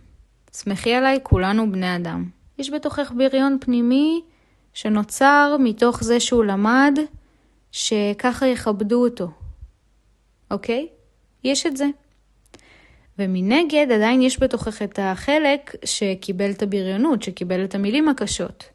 שמחי 0.56 0.94
עליי, 0.94 1.18
כולנו 1.22 1.72
בני 1.72 1.96
אדם. 1.96 2.24
יש 2.58 2.70
בתוכך 2.70 3.12
בריון 3.16 3.58
פנימי 3.60 4.22
שנוצר 4.74 5.56
מתוך 5.60 6.04
זה 6.04 6.20
שהוא 6.20 6.44
למד 6.44 6.98
שככה 7.72 8.46
יכבדו 8.46 9.04
אותו, 9.04 9.28
אוקיי? 10.50 10.88
יש 11.44 11.66
את 11.66 11.76
זה. 11.76 11.86
ומנגד 13.18 13.86
עדיין 13.94 14.22
יש 14.22 14.42
בתוכך 14.42 14.82
את 14.82 14.98
החלק 15.02 15.74
שקיבל 15.84 16.50
את 16.50 16.62
הבריונות, 16.62 17.22
שקיבל 17.22 17.64
את 17.64 17.74
המילים 17.74 18.08
הקשות. 18.08 18.73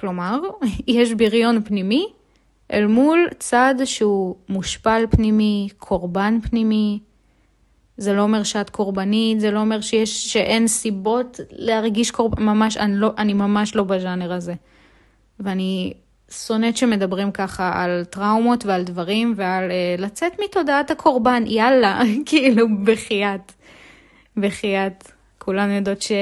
כלומר, 0.00 0.40
יש 0.86 1.12
בריון 1.12 1.62
פנימי 1.64 2.06
אל 2.72 2.86
מול 2.86 3.28
צד 3.38 3.74
שהוא 3.84 4.36
מושפל 4.48 5.04
פנימי, 5.10 5.68
קורבן 5.78 6.38
פנימי. 6.40 6.98
זה 7.96 8.12
לא 8.12 8.22
אומר 8.22 8.42
שאת 8.42 8.70
קורבנית, 8.70 9.40
זה 9.40 9.50
לא 9.50 9.60
אומר 9.60 9.80
שיש, 9.80 10.32
שאין 10.32 10.66
סיבות 10.68 11.40
להרגיש 11.50 12.10
קורבן, 12.10 12.42
ממש, 12.42 12.76
אני, 12.76 12.96
לא, 12.96 13.10
אני 13.18 13.32
ממש 13.32 13.76
לא 13.76 13.84
בז'אנר 13.84 14.32
הזה. 14.32 14.54
ואני 15.40 15.92
שונאת 16.30 16.76
שמדברים 16.76 17.32
ככה 17.32 17.72
על 17.74 18.04
טראומות 18.04 18.66
ועל 18.66 18.82
דברים 18.82 19.34
ועל 19.36 19.70
uh, 19.70 20.00
לצאת 20.00 20.32
מתודעת 20.44 20.90
הקורבן, 20.90 21.42
יאללה, 21.46 22.00
כאילו, 22.26 22.66
בחייאת. 22.84 23.52
בחייאת. 24.36 25.12
כולנו 25.38 25.72
יודעות 25.72 26.02
ש... 26.02 26.12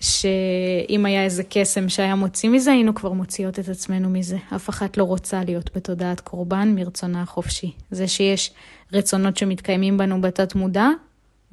שאם 0.00 1.06
היה 1.06 1.24
איזה 1.24 1.42
קסם 1.48 1.88
שהיה 1.88 2.14
מוציא 2.14 2.50
מזה, 2.50 2.72
היינו 2.72 2.94
כבר 2.94 3.12
מוציאות 3.12 3.58
את 3.58 3.68
עצמנו 3.68 4.10
מזה. 4.10 4.36
אף 4.56 4.68
אחת 4.68 4.96
לא 4.96 5.04
רוצה 5.04 5.44
להיות 5.44 5.70
בתודעת 5.76 6.20
קורבן 6.20 6.72
מרצונה 6.74 7.22
החופשי. 7.22 7.72
זה 7.90 8.08
שיש 8.08 8.52
רצונות 8.92 9.36
שמתקיימים 9.36 9.98
בנו 9.98 10.20
בתת 10.20 10.54
מודע, 10.54 10.88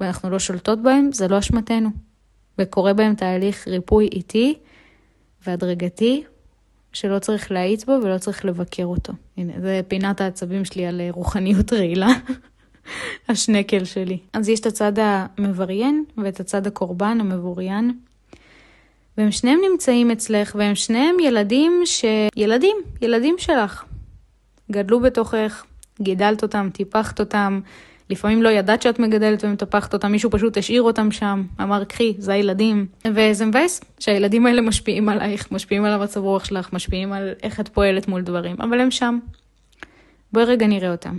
ואנחנו 0.00 0.30
לא 0.30 0.38
שולטות 0.38 0.82
בהם, 0.82 1.10
זה 1.12 1.28
לא 1.28 1.38
אשמתנו. 1.38 1.90
וקורה 2.58 2.92
בהם 2.92 3.14
תהליך 3.14 3.68
ריפוי 3.68 4.08
איטי 4.12 4.54
והדרגתי, 5.46 6.24
שלא 6.92 7.18
צריך 7.18 7.52
להאיץ 7.52 7.84
בו 7.84 7.92
ולא 8.02 8.18
צריך 8.18 8.44
לבקר 8.44 8.84
אותו. 8.84 9.12
הנה, 9.36 9.52
זה 9.60 9.80
פינת 9.88 10.20
העצבים 10.20 10.64
שלי 10.64 10.86
על 10.86 11.00
רוחניות 11.10 11.72
רעילה. 11.72 12.08
השנקל 13.28 13.84
שלי. 13.84 14.18
אז 14.32 14.48
יש 14.48 14.60
את 14.60 14.66
הצד 14.66 14.92
המבריין 14.96 16.04
ואת 16.16 16.40
הצד 16.40 16.66
הקורבן 16.66 17.18
המבוריין. 17.20 17.98
והם 19.18 19.30
שניהם 19.30 19.60
נמצאים 19.70 20.10
אצלך, 20.10 20.54
והם 20.58 20.74
שניהם 20.74 21.20
ילדים 21.20 21.72
ש... 21.84 22.04
ילדים, 22.36 22.76
ילדים 23.02 23.34
שלך. 23.38 23.84
גדלו 24.72 25.00
בתוכך, 25.00 25.64
גידלת 26.00 26.42
אותם, 26.42 26.68
טיפחת 26.72 27.20
אותם, 27.20 27.60
לפעמים 28.10 28.42
לא 28.42 28.48
ידעת 28.48 28.82
שאת 28.82 28.98
מגדלת 28.98 29.44
ומטפחת 29.44 29.94
אותם, 29.94 30.12
מישהו 30.12 30.30
פשוט 30.30 30.56
השאיר 30.56 30.82
אותם 30.82 31.10
שם, 31.10 31.42
אמר 31.62 31.84
קחי, 31.84 32.14
זה 32.18 32.32
הילדים. 32.32 32.86
וזה 33.14 33.46
מבאס 33.46 33.80
שהילדים 33.98 34.46
האלה 34.46 34.60
משפיעים 34.60 35.08
עלייך, 35.08 35.52
משפיעים 35.52 35.84
על 35.84 35.92
המצב 35.92 36.20
רוח 36.20 36.44
שלך, 36.44 36.72
משפיעים 36.72 37.12
על 37.12 37.32
איך 37.42 37.60
את 37.60 37.68
פועלת 37.68 38.08
מול 38.08 38.22
דברים, 38.22 38.56
אבל 38.60 38.80
הם 38.80 38.90
שם. 38.90 39.18
בואי 40.32 40.44
רגע 40.44 40.66
נראה 40.66 40.90
אותם. 40.90 41.18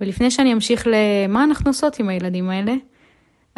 ולפני 0.00 0.30
שאני 0.30 0.52
אמשיך 0.52 0.86
למה 0.86 1.44
אנחנו 1.44 1.70
עושות 1.70 1.98
עם 1.98 2.08
הילדים 2.08 2.50
האלה, 2.50 2.74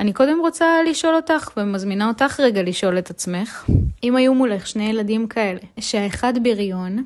אני 0.01 0.13
קודם 0.13 0.39
רוצה 0.41 0.83
לשאול 0.91 1.15
אותך, 1.15 1.51
ומזמינה 1.57 2.09
אותך 2.09 2.41
רגע 2.41 2.63
לשאול 2.63 2.99
את 2.99 3.11
עצמך, 3.11 3.71
אם 4.03 4.17
היו 4.17 4.35
מולך 4.35 4.67
שני 4.67 4.85
ילדים 4.85 5.27
כאלה, 5.29 5.61
שהאחד 5.81 6.33
בריון, 6.43 7.05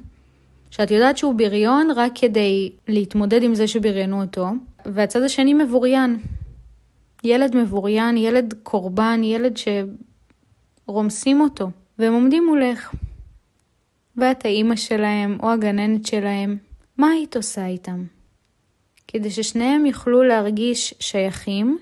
שאת 0.71 0.91
יודעת 0.91 1.19
שהוא 1.19 1.35
בריון 1.35 1.89
רק 1.97 2.13
כדי 2.15 2.73
להתמודד 2.89 3.43
עם 3.43 3.55
זה 3.55 3.69
שבריונו 3.69 4.23
אותו, 4.23 4.47
והצד 4.87 5.23
השני 5.23 5.55
מבוריין. 5.55 6.19
ילד 7.25 7.57
מבוריין, 7.57 8.17
ילד 8.17 8.55
קורבן, 8.63 9.21
ילד 9.25 9.55
שרומסים 10.87 11.41
אותו, 11.41 11.71
והם 11.99 12.13
עומדים 12.13 12.47
מולך. 12.47 12.95
ואת 14.17 14.45
האימא 14.45 14.77
שלהם 14.77 15.39
או 15.43 15.51
הגננת 15.51 16.07
שלהם, 16.07 16.57
מה 16.99 17.09
היית 17.09 17.37
עושה 17.37 17.67
איתם? 17.67 18.05
כדי 19.09 19.31
ששניהם 19.31 19.87
יוכלו 19.87 20.23
להרגיש 20.23 20.95
שייכים 21.01 21.79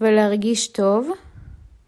ולהרגיש 0.00 0.68
טוב 0.68 1.10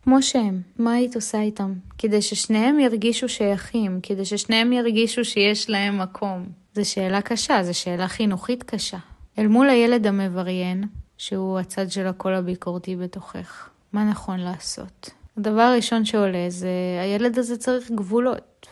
כמו 0.03 0.23
שהם. 0.23 0.61
מה 0.79 0.93
היית 0.93 1.17
עושה 1.17 1.41
איתם? 1.41 1.73
כדי 1.99 2.23
ששניהם 2.23 2.81
ירגישו 2.81 3.29
שייכים, 3.29 4.01
כדי 4.03 4.25
ששניהם 4.25 4.73
ירגישו 4.73 5.25
שיש 5.25 5.71
להם 5.71 5.99
מקום. 5.99 6.47
זו 6.75 6.91
שאלה 6.91 7.23
קשה, 7.23 7.63
זו 7.63 7.79
שאלה 7.79 8.09
חינוכית 8.09 8.63
קשה. 8.63 8.99
אל 9.39 9.47
מול 9.47 9.69
הילד 9.69 10.07
המבריין, 10.07 10.85
שהוא 11.19 11.59
הצד 11.59 11.91
של 11.91 12.07
הקול 12.07 12.35
הביקורתי 12.35 12.97
בתוכך, 12.97 13.69
מה 13.93 14.05
נכון 14.05 14.41
לעשות? 14.41 15.11
הדבר 15.37 15.61
הראשון 15.61 16.05
שעולה 16.05 16.47
זה, 16.49 16.69
הילד 17.03 17.39
הזה 17.39 17.57
צריך 17.57 17.91
גבולות. 17.91 18.67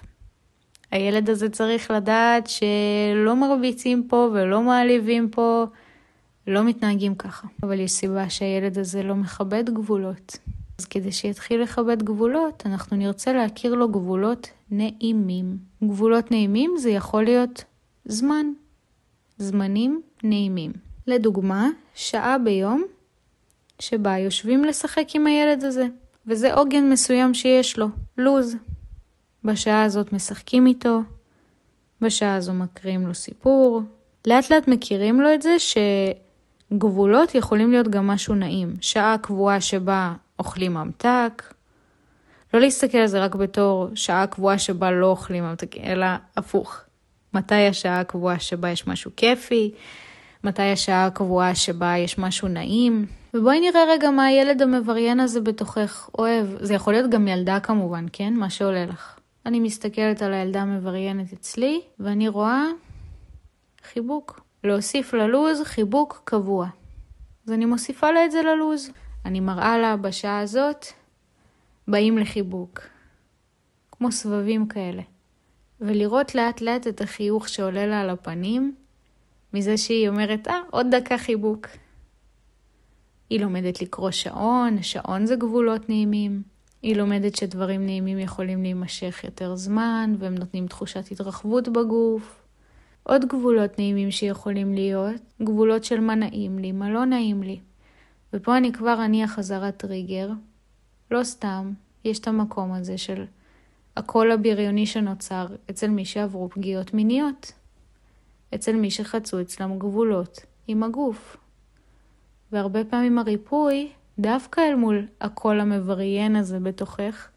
הילד 0.90 1.30
הזה 1.30 1.48
צריך 1.50 1.90
לדעת 1.90 2.46
שלא 2.46 3.36
מרביצים 3.36 4.06
פה 4.08 4.28
ולא 4.32 4.62
מעליבים 4.62 5.28
פה, 5.30 5.64
לא 6.46 6.64
מתנהגים 6.64 7.14
ככה. 7.14 7.46
אבל 7.62 7.80
יש 7.80 7.92
סיבה 7.92 8.30
שהילד 8.30 8.78
הזה 8.78 9.02
לא 9.02 9.14
מכבד 9.14 9.70
גבולות. 9.70 10.38
אז 10.78 10.84
כדי 10.84 11.12
שיתחיל 11.12 11.62
לכבד 11.62 12.02
גבולות, 12.02 12.62
אנחנו 12.66 12.96
נרצה 12.96 13.32
להכיר 13.32 13.74
לו 13.74 13.88
גבולות 13.88 14.50
נעימים. 14.70 15.58
גבולות 15.84 16.30
נעימים 16.30 16.74
זה 16.78 16.90
יכול 16.90 17.24
להיות 17.24 17.64
זמן. 18.04 18.46
זמנים 19.38 20.02
נעימים. 20.22 20.72
לדוגמה, 21.06 21.68
שעה 21.94 22.38
ביום 22.38 22.84
שבה 23.78 24.18
יושבים 24.18 24.64
לשחק 24.64 25.06
עם 25.14 25.26
הילד 25.26 25.64
הזה, 25.64 25.86
וזה 26.26 26.54
עוגן 26.54 26.90
מסוים 26.90 27.34
שיש 27.34 27.78
לו, 27.78 27.86
לוז. 28.18 28.56
בשעה 29.44 29.84
הזאת 29.84 30.12
משחקים 30.12 30.66
איתו, 30.66 31.00
בשעה 32.00 32.34
הזו 32.34 32.52
מקריאים 32.54 33.06
לו 33.06 33.14
סיפור. 33.14 33.82
לאט 34.26 34.50
לאט 34.50 34.68
מכירים 34.68 35.20
לו 35.20 35.34
את 35.34 35.42
זה 35.42 35.58
שגבולות 36.72 37.34
יכולים 37.34 37.70
להיות 37.70 37.88
גם 37.88 38.06
משהו 38.06 38.34
נעים. 38.34 38.74
שעה 38.80 39.16
קבועה 39.22 39.60
שבה 39.60 40.12
אוכלים 40.38 40.74
ממתק. 40.74 41.42
לא 42.54 42.60
להסתכל 42.60 42.98
על 42.98 43.06
זה 43.06 43.24
רק 43.24 43.34
בתור 43.34 43.88
שעה 43.94 44.26
קבועה 44.26 44.58
שבה 44.58 44.90
לא 44.90 45.06
אוכלים 45.06 45.44
ממתק, 45.44 45.76
אלא 45.76 46.06
הפוך. 46.36 46.80
מתי 47.34 47.66
השעה 47.66 48.00
הקבועה 48.00 48.38
שבה 48.38 48.70
יש 48.70 48.86
משהו 48.86 49.10
כיפי? 49.16 49.72
מתי 50.44 50.62
השעה 50.62 51.06
הקבועה 51.06 51.54
שבה 51.54 51.98
יש 51.98 52.18
משהו 52.18 52.48
נעים? 52.48 53.06
ובואי 53.34 53.60
נראה 53.60 53.80
רגע 53.88 54.10
מה 54.10 54.24
הילד 54.24 54.62
המבריין 54.62 55.20
הזה 55.20 55.40
בתוכך 55.40 56.10
אוהב. 56.18 56.46
זה 56.60 56.74
יכול 56.74 56.92
להיות 56.92 57.10
גם 57.10 57.28
ילדה 57.28 57.60
כמובן, 57.60 58.06
כן? 58.12 58.34
מה 58.34 58.50
שעולה 58.50 58.86
לך. 58.86 59.18
אני 59.46 59.60
מסתכלת 59.60 60.22
על 60.22 60.32
הילדה 60.32 60.62
המבריינת 60.62 61.32
אצלי, 61.32 61.80
ואני 62.00 62.28
רואה 62.28 62.64
חיבוק. 63.92 64.43
להוסיף 64.64 65.14
ללוז 65.14 65.62
חיבוק 65.62 66.22
קבוע. 66.24 66.68
אז 67.46 67.52
אני 67.52 67.64
מוסיפה 67.64 68.10
לה 68.10 68.24
את 68.24 68.30
זה 68.30 68.42
ללוז. 68.42 68.90
אני 69.24 69.40
מראה 69.40 69.78
לה 69.78 69.96
בשעה 69.96 70.40
הזאת, 70.40 70.86
באים 71.88 72.18
לחיבוק. 72.18 72.80
כמו 73.92 74.12
סבבים 74.12 74.66
כאלה. 74.68 75.02
ולראות 75.80 76.34
לאט 76.34 76.60
לאט 76.60 76.86
את 76.86 77.00
החיוך 77.00 77.48
שעולה 77.48 77.86
לה 77.86 78.00
על 78.00 78.10
הפנים, 78.10 78.74
מזה 79.54 79.76
שהיא 79.76 80.08
אומרת, 80.08 80.48
אה, 80.48 80.60
עוד 80.70 80.86
דקה 80.90 81.18
חיבוק. 81.18 81.66
היא 83.30 83.40
לומדת 83.40 83.82
לקרוא 83.82 84.10
שעון, 84.10 84.82
שעון 84.82 85.26
זה 85.26 85.36
גבולות 85.36 85.88
נעימים. 85.88 86.42
היא 86.82 86.96
לומדת 86.96 87.36
שדברים 87.36 87.86
נעימים 87.86 88.18
יכולים 88.18 88.62
להימשך 88.62 89.20
יותר 89.24 89.56
זמן, 89.56 90.14
והם 90.18 90.34
נותנים 90.34 90.66
תחושת 90.66 91.12
התרחבות 91.12 91.68
בגוף. 91.68 92.43
עוד 93.04 93.24
גבולות 93.24 93.78
נעימים 93.78 94.10
שיכולים 94.10 94.74
להיות, 94.74 95.20
גבולות 95.42 95.84
של 95.84 96.00
מה 96.00 96.14
נעים 96.14 96.58
לי, 96.58 96.72
מה 96.72 96.90
לא 96.90 97.04
נעים 97.04 97.42
לי. 97.42 97.60
ופה 98.32 98.56
אני 98.56 98.72
כבר 98.72 99.04
אניח 99.04 99.30
חזרת 99.30 99.76
טריגר. 99.76 100.30
לא 101.10 101.24
סתם, 101.24 101.72
יש 102.04 102.18
את 102.18 102.28
המקום 102.28 102.72
הזה 102.72 102.98
של 102.98 103.24
הקול 103.96 104.32
הבריוני 104.32 104.86
שנוצר 104.86 105.46
אצל 105.70 105.88
מי 105.88 106.04
שעברו 106.04 106.48
פגיעות 106.48 106.94
מיניות. 106.94 107.52
אצל 108.54 108.76
מי 108.76 108.90
שחצו 108.90 109.40
אצלם 109.40 109.78
גבולות 109.78 110.38
עם 110.66 110.82
הגוף. 110.82 111.36
והרבה 112.52 112.84
פעמים 112.84 113.18
הריפוי, 113.18 113.88
דווקא 114.18 114.60
אל 114.60 114.74
מול 114.74 115.06
הקול 115.20 115.60
המבריין 115.60 116.36
הזה 116.36 116.60
בתוכך, 116.60 117.28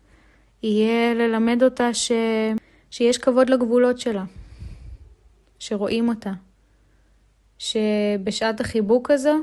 יהיה 0.63 1.13
ללמד 1.13 1.63
אותה 1.63 1.93
ש... 1.93 2.11
שיש 2.91 3.17
כבוד 3.17 3.49
לגבולות 3.49 3.99
שלה, 3.99 4.23
שרואים 5.59 6.09
אותה, 6.09 6.31
שבשעת 7.57 8.59
החיבוק 8.59 9.11
הזו 9.11 9.37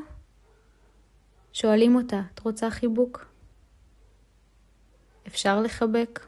שואלים 1.52 1.94
אותה, 1.94 2.20
את 2.34 2.40
רוצה 2.40 2.70
חיבוק? 2.70 3.26
אפשר 5.26 5.60
לחבק? 5.60 6.20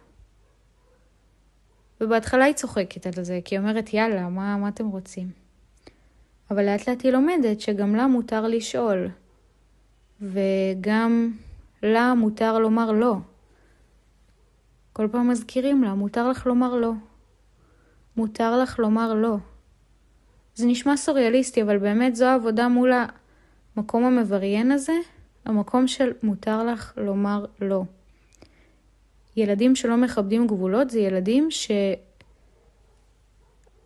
ובהתחלה 2.00 2.44
היא 2.44 2.54
צוחקת 2.54 3.06
על 3.06 3.24
זה, 3.24 3.40
כי 3.44 3.54
היא 3.54 3.60
אומרת, 3.60 3.94
יאללה, 3.94 4.28
מה, 4.28 4.56
מה 4.56 4.68
אתם 4.68 4.86
רוצים? 4.86 5.30
אבל 6.50 6.64
לאט 6.64 6.88
לאט 6.88 7.02
היא 7.02 7.12
לומדת 7.12 7.60
שגם 7.60 7.96
לה 7.96 8.06
מותר 8.06 8.46
לשאול, 8.48 9.08
וגם 10.20 11.32
לה 11.82 12.14
מותר 12.14 12.58
לומר 12.58 12.92
לא. 12.92 13.14
כל 14.92 15.08
פעם 15.12 15.28
מזכירים 15.28 15.84
לה, 15.84 15.94
מותר 15.94 16.28
לך 16.28 16.46
לומר 16.46 16.74
לא. 16.74 16.92
מותר 18.16 18.56
לך 18.62 18.78
לומר 18.78 19.14
לא. 19.14 19.36
זה 20.56 20.66
נשמע 20.66 20.97
סוריאליסטי, 20.97 21.62
אבל 21.62 21.78
באמת 21.78 22.16
זו 22.16 22.25
העבודה 22.25 22.69
מול 22.69 22.92
המקום 23.76 24.04
המבריין 24.04 24.73
הזה, 24.73 24.92
המקום 25.45 25.86
של 25.86 26.12
מותר 26.23 26.64
לך 26.64 26.92
לומר 26.97 27.45
לא. 27.60 27.82
ילדים 29.36 29.76
שלא 29.76 29.97
מכבדים 29.97 30.47
גבולות 30.47 30.90
זה 30.90 31.00
ילדים 31.00 31.49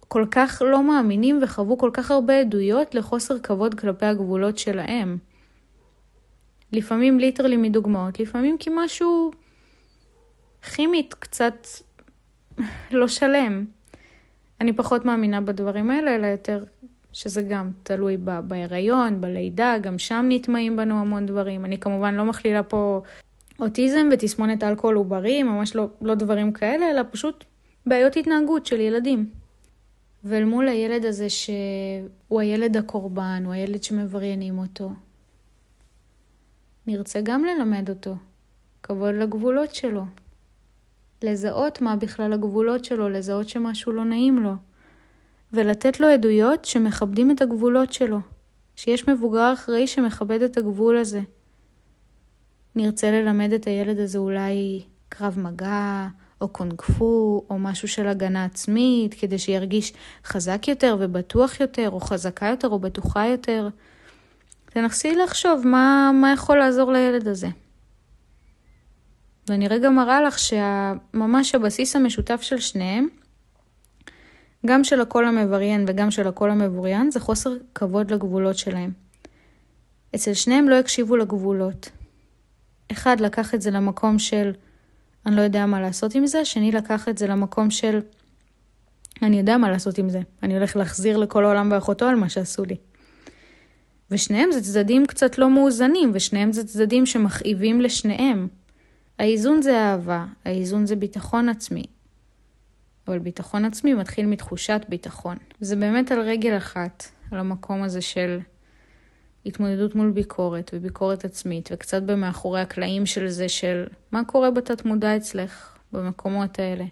שכל 0.05 0.27
כך 0.31 0.63
לא 0.65 0.83
מאמינים 0.83 1.41
וחוו 1.43 1.79
כל 1.79 1.91
כך 1.93 2.11
הרבה 2.11 2.41
עדויות 2.41 2.95
לחוסר 2.95 3.39
כבוד 3.39 3.81
כלפי 3.81 4.07
הגבולות 4.07 4.59
שלהם. 4.59 5.19
לפעמים 6.73 7.19
ליטרלי 7.19 7.57
מדוגמאות, 7.57 8.21
לפעמים 8.21 8.59
כי 8.59 8.71
משהו 8.75 9.31
כימית 10.75 11.15
קצת 11.15 11.67
לא 12.91 13.09
שלם. 13.09 13.65
אני 14.61 14.73
פחות 14.73 15.05
מאמינה 15.05 15.41
בדברים 15.41 15.91
האלה, 15.91 16.15
אלא 16.15 16.27
יותר 16.27 16.65
שזה 17.13 17.43
גם 17.43 17.71
תלוי 17.83 18.17
ב- 18.17 18.41
בהיריון, 18.41 19.21
בלידה, 19.21 19.77
גם 19.83 19.99
שם 19.99 20.27
נטמעים 20.29 20.77
בנו 20.77 21.01
המון 21.01 21.27
דברים. 21.27 21.65
אני 21.65 21.79
כמובן 21.79 22.15
לא 22.15 22.25
מכלילה 22.25 22.63
פה 22.63 23.03
אוטיזם 23.61 24.09
ותסמונת 24.13 24.63
אלכוהול 24.63 24.97
עוברי, 24.97 25.43
ממש 25.43 25.77
לא, 25.77 25.89
לא 26.01 26.15
דברים 26.15 26.53
כאלה, 26.53 26.91
אלא 26.91 27.03
פשוט 27.11 27.45
בעיות 27.87 28.17
התנהגות 28.17 28.67
של 28.67 28.81
ילדים. 28.81 29.31
ואל 30.25 30.45
מול 30.45 30.69
הילד 30.69 31.05
הזה 31.05 31.27
שהוא 31.31 32.41
הילד 32.41 32.77
הקורבן, 32.77 33.43
הוא 33.45 33.53
הילד 33.53 33.83
שמבריינים 33.83 34.59
אותו, 34.59 34.91
נרצה 36.87 37.21
גם 37.21 37.45
ללמד 37.45 37.89
אותו 37.89 38.17
כבוד 38.83 39.15
לגבולות 39.15 39.75
שלו. 39.75 40.05
לזהות 41.23 41.81
מה 41.81 41.97
בכלל 41.97 42.33
הגבולות 42.33 42.85
שלו, 42.85 43.09
לזהות 43.09 43.49
שמשהו 43.49 43.93
לא 43.93 44.05
נעים 44.05 44.39
לו. 44.39 44.53
ולתת 45.53 46.01
לו 46.01 46.09
עדויות 46.09 46.65
שמכבדים 46.65 47.31
את 47.31 47.43
הגבולות 47.43 47.93
שלו, 47.93 48.19
שיש 48.77 49.09
מבוגר 49.09 49.53
אחראי 49.53 49.87
שמכבד 49.87 50.43
את 50.43 50.57
הגבול 50.57 50.97
הזה. 50.97 51.21
נרצה 52.77 53.11
ללמד 53.11 53.53
את 53.53 53.67
הילד 53.67 53.99
הזה 53.99 54.19
אולי 54.19 54.83
קרב 55.09 55.39
מגע, 55.39 56.09
או 56.41 56.49
קונג 56.49 56.83
פו, 56.83 57.45
או 57.51 57.59
משהו 57.59 57.89
של 57.89 58.07
הגנה 58.07 58.45
עצמית, 58.45 59.15
כדי 59.15 59.39
שירגיש 59.39 59.93
חזק 60.25 60.69
יותר 60.69 60.97
ובטוח 61.01 61.61
יותר, 61.61 61.91
או 61.91 62.01
חזקה 62.01 62.47
יותר 62.47 62.69
או 62.69 62.79
בטוחה 62.79 63.27
יותר. 63.27 63.69
תנסי 64.67 65.17
לחשוב 65.17 65.63
מה, 65.67 66.11
מה 66.15 66.33
יכול 66.33 66.59
לעזור 66.59 66.93
לילד 66.93 67.29
הזה. 67.29 67.49
ואני 69.51 69.69
רגע 69.69 69.91
מראה 69.91 70.23
לך 70.23 70.39
שממש 70.39 71.55
הבסיס 71.55 71.97
המשותף 71.97 72.43
של 72.43 72.59
שניהם, 72.59 73.09
גם 74.67 74.85
של 74.85 75.01
הקול 75.01 75.25
המבריין 75.25 75.85
וגם 75.89 76.11
של 76.11 76.29
הקול 76.29 76.51
המבוריין, 76.51 77.11
זה 77.11 77.21
חוסר 77.21 77.51
כבוד 77.75 78.11
לגבולות 78.11 78.59
שלהם. 78.59 78.93
אצל 80.15 80.35
שניהם 80.35 80.69
לא 80.69 80.75
הקשיבו 80.75 81.17
לגבולות. 81.17 81.91
אחד 82.93 83.21
לקח 83.21 83.55
את 83.55 83.63
זה 83.63 83.71
למקום 83.71 84.19
של 84.19 84.53
אני 85.27 85.37
לא 85.37 85.41
יודע 85.41 85.67
מה 85.67 85.81
לעשות 85.81 86.15
עם 86.15 86.27
זה, 86.27 86.45
שני 86.45 86.73
לקח 86.73 87.09
את 87.09 87.19
זה 87.19 87.27
למקום 87.27 87.71
של 87.71 88.01
אני 89.23 89.39
יודע 89.39 89.57
מה 89.59 89.71
לעשות 89.71 89.99
עם 89.99 90.09
זה, 90.09 90.21
אני 90.43 90.57
הולך 90.57 90.77
להחזיר 90.77 91.17
לכל 91.17 91.45
העולם 91.45 91.69
ואחותו 91.73 92.07
על 92.07 92.15
מה 92.15 92.29
שעשו 92.29 92.65
לי. 92.65 92.77
ושניהם 94.11 94.53
זה 94.53 94.63
צדדים 94.63 95.07
קצת 95.07 95.39
לא 95.39 95.51
מאוזנים, 95.51 96.11
ושניהם 96.15 96.53
זה 96.53 96.65
צדדים 96.65 97.07
שמכאיבים 97.07 97.81
לשניהם. 97.81 98.49
האיזון 99.21 99.63
זה 99.63 99.79
אהבה, 99.79 100.27
האיזון 100.45 100.87
זה 100.87 100.97
ביטחון 100.97 101.49
עצמי. 101.49 101.85
אבל 103.09 103.19
ביטחון 103.19 103.65
עצמי 103.65 103.95
מתחיל 103.95 104.27
מתחושת 104.27 104.81
ביטחון. 104.89 105.37
זה 105.61 105.77
באמת 105.77 106.13
על 106.13 106.21
רגל 106.21 106.57
אחת, 106.57 107.05
על 107.31 107.39
המקום 107.39 107.83
הזה 107.83 108.01
של 108.01 108.39
התמודדות 109.47 109.95
מול 109.95 110.11
ביקורת 110.11 110.71
וביקורת 110.75 111.25
עצמית, 111.25 111.69
וקצת 111.73 112.03
במאחורי 112.03 112.61
הקלעים 112.61 113.07
של 113.07 113.29
זה 113.29 113.49
של 113.49 113.87
מה 114.13 114.25
קורה 114.25 114.51
בתת 114.51 114.85
מודע 114.85 115.17
אצלך 115.17 115.79
במקומות 115.93 116.59
האלה. 116.59 116.85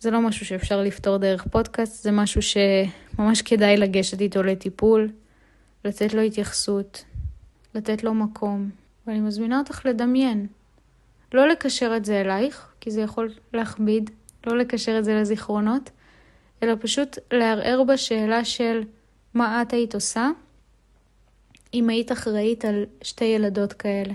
זה 0.00 0.10
לא 0.10 0.20
משהו 0.20 0.46
שאפשר 0.46 0.82
לפתור 0.82 1.16
דרך 1.16 1.46
פודקאסט, 1.46 2.02
זה 2.02 2.10
משהו 2.10 2.40
שממש 2.42 3.42
כדאי 3.42 3.76
לגשת 3.76 4.20
איתו 4.20 4.42
לטיפול, 4.42 5.10
לתת 5.84 6.14
לו 6.14 6.20
התייחסות, 6.20 7.04
לתת 7.74 8.04
לו 8.04 8.14
מקום. 8.14 8.70
ואני 9.06 9.20
מזמינה 9.20 9.58
אותך 9.58 9.86
לדמיין. 9.86 10.46
לא 11.34 11.48
לקשר 11.48 11.96
את 11.96 12.04
זה 12.04 12.20
אלייך, 12.20 12.72
כי 12.80 12.90
זה 12.90 13.00
יכול 13.00 13.32
להכביד, 13.52 14.10
לא 14.46 14.58
לקשר 14.58 14.98
את 14.98 15.04
זה 15.04 15.14
לזיכרונות, 15.14 15.90
אלא 16.62 16.72
פשוט 16.80 17.18
לערער 17.32 17.82
בשאלה 17.84 18.44
של 18.44 18.82
מה 19.34 19.62
את 19.62 19.72
היית 19.72 19.94
עושה 19.94 20.30
אם 21.74 21.88
היית 21.88 22.12
אחראית 22.12 22.64
על 22.64 22.84
שתי 23.02 23.24
ילדות 23.24 23.72
כאלה, 23.72 24.14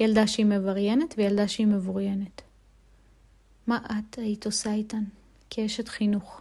ילדה 0.00 0.26
שהיא 0.26 0.46
מבריינת 0.46 1.14
וילדה 1.18 1.48
שהיא 1.48 1.66
מבוריינת. 1.66 2.42
מה 3.66 3.78
את 3.86 4.18
היית 4.18 4.46
עושה 4.46 4.72
איתן 4.72 5.02
כאשת 5.50 5.88
חינוך? 5.88 6.40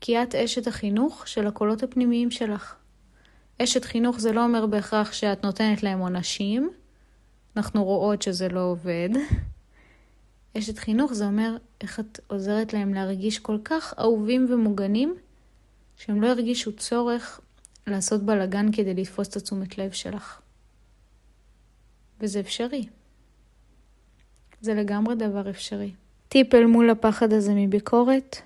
כי 0.00 0.22
את 0.22 0.34
אשת 0.34 0.66
החינוך 0.66 1.28
של 1.28 1.46
הקולות 1.46 1.82
הפנימיים 1.82 2.30
שלך. 2.30 2.74
אשת 3.62 3.84
חינוך 3.84 4.20
זה 4.20 4.32
לא 4.32 4.44
אומר 4.44 4.66
בהכרח 4.66 5.12
שאת 5.12 5.44
נותנת 5.44 5.82
להם 5.82 5.98
עונשים, 5.98 6.70
אנחנו 7.56 7.84
רואות 7.84 8.22
שזה 8.22 8.48
לא 8.48 8.60
עובד. 8.60 9.08
אשת 10.58 10.78
חינוך 10.78 11.12
זה 11.12 11.26
אומר 11.26 11.56
איך 11.80 12.00
את 12.00 12.20
עוזרת 12.26 12.72
להם 12.72 12.94
להרגיש 12.94 13.38
כל 13.38 13.58
כך 13.64 13.94
אהובים 13.98 14.46
ומוגנים, 14.50 15.16
שהם 15.96 16.22
לא 16.22 16.26
ירגישו 16.26 16.76
צורך 16.76 17.40
לעשות 17.86 18.22
בלאגן 18.22 18.72
כדי 18.72 18.94
לתפוס 18.94 19.28
את 19.28 19.36
התשומת 19.36 19.78
לב 19.78 19.92
שלך. 19.92 20.40
וזה 22.20 22.40
אפשרי. 22.40 22.86
זה 24.60 24.74
לגמרי 24.74 25.14
דבר 25.14 25.50
אפשרי. 25.50 25.92
טיפ 26.28 26.54
אל 26.54 26.66
מול 26.66 26.90
הפחד 26.90 27.32
הזה 27.32 27.52
מביקורת, 27.54 28.36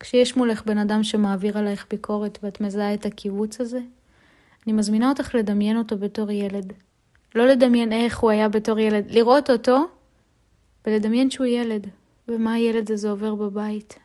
כשיש 0.00 0.36
מולך 0.36 0.66
בן 0.66 0.78
אדם 0.78 1.02
שמעביר 1.02 1.58
עלייך 1.58 1.86
ביקורת 1.90 2.38
ואת 2.42 2.60
מזהה 2.60 2.94
את 2.94 3.06
הקיבוץ 3.06 3.60
הזה, 3.60 3.80
אני 4.66 4.72
מזמינה 4.72 5.08
אותך 5.08 5.34
לדמיין 5.34 5.76
אותו 5.76 5.98
בתור 5.98 6.30
ילד. 6.30 6.72
לא 7.34 7.46
לדמיין 7.46 7.92
איך 7.92 8.18
הוא 8.18 8.30
היה 8.30 8.48
בתור 8.48 8.78
ילד, 8.78 9.10
לראות 9.10 9.50
אותו 9.50 9.86
ולדמיין 10.86 11.30
שהוא 11.30 11.46
ילד, 11.46 11.86
ומה 12.28 12.52
הילד 12.52 12.90
הזה 12.90 13.10
עובר 13.10 13.34
בבית. 13.34 13.98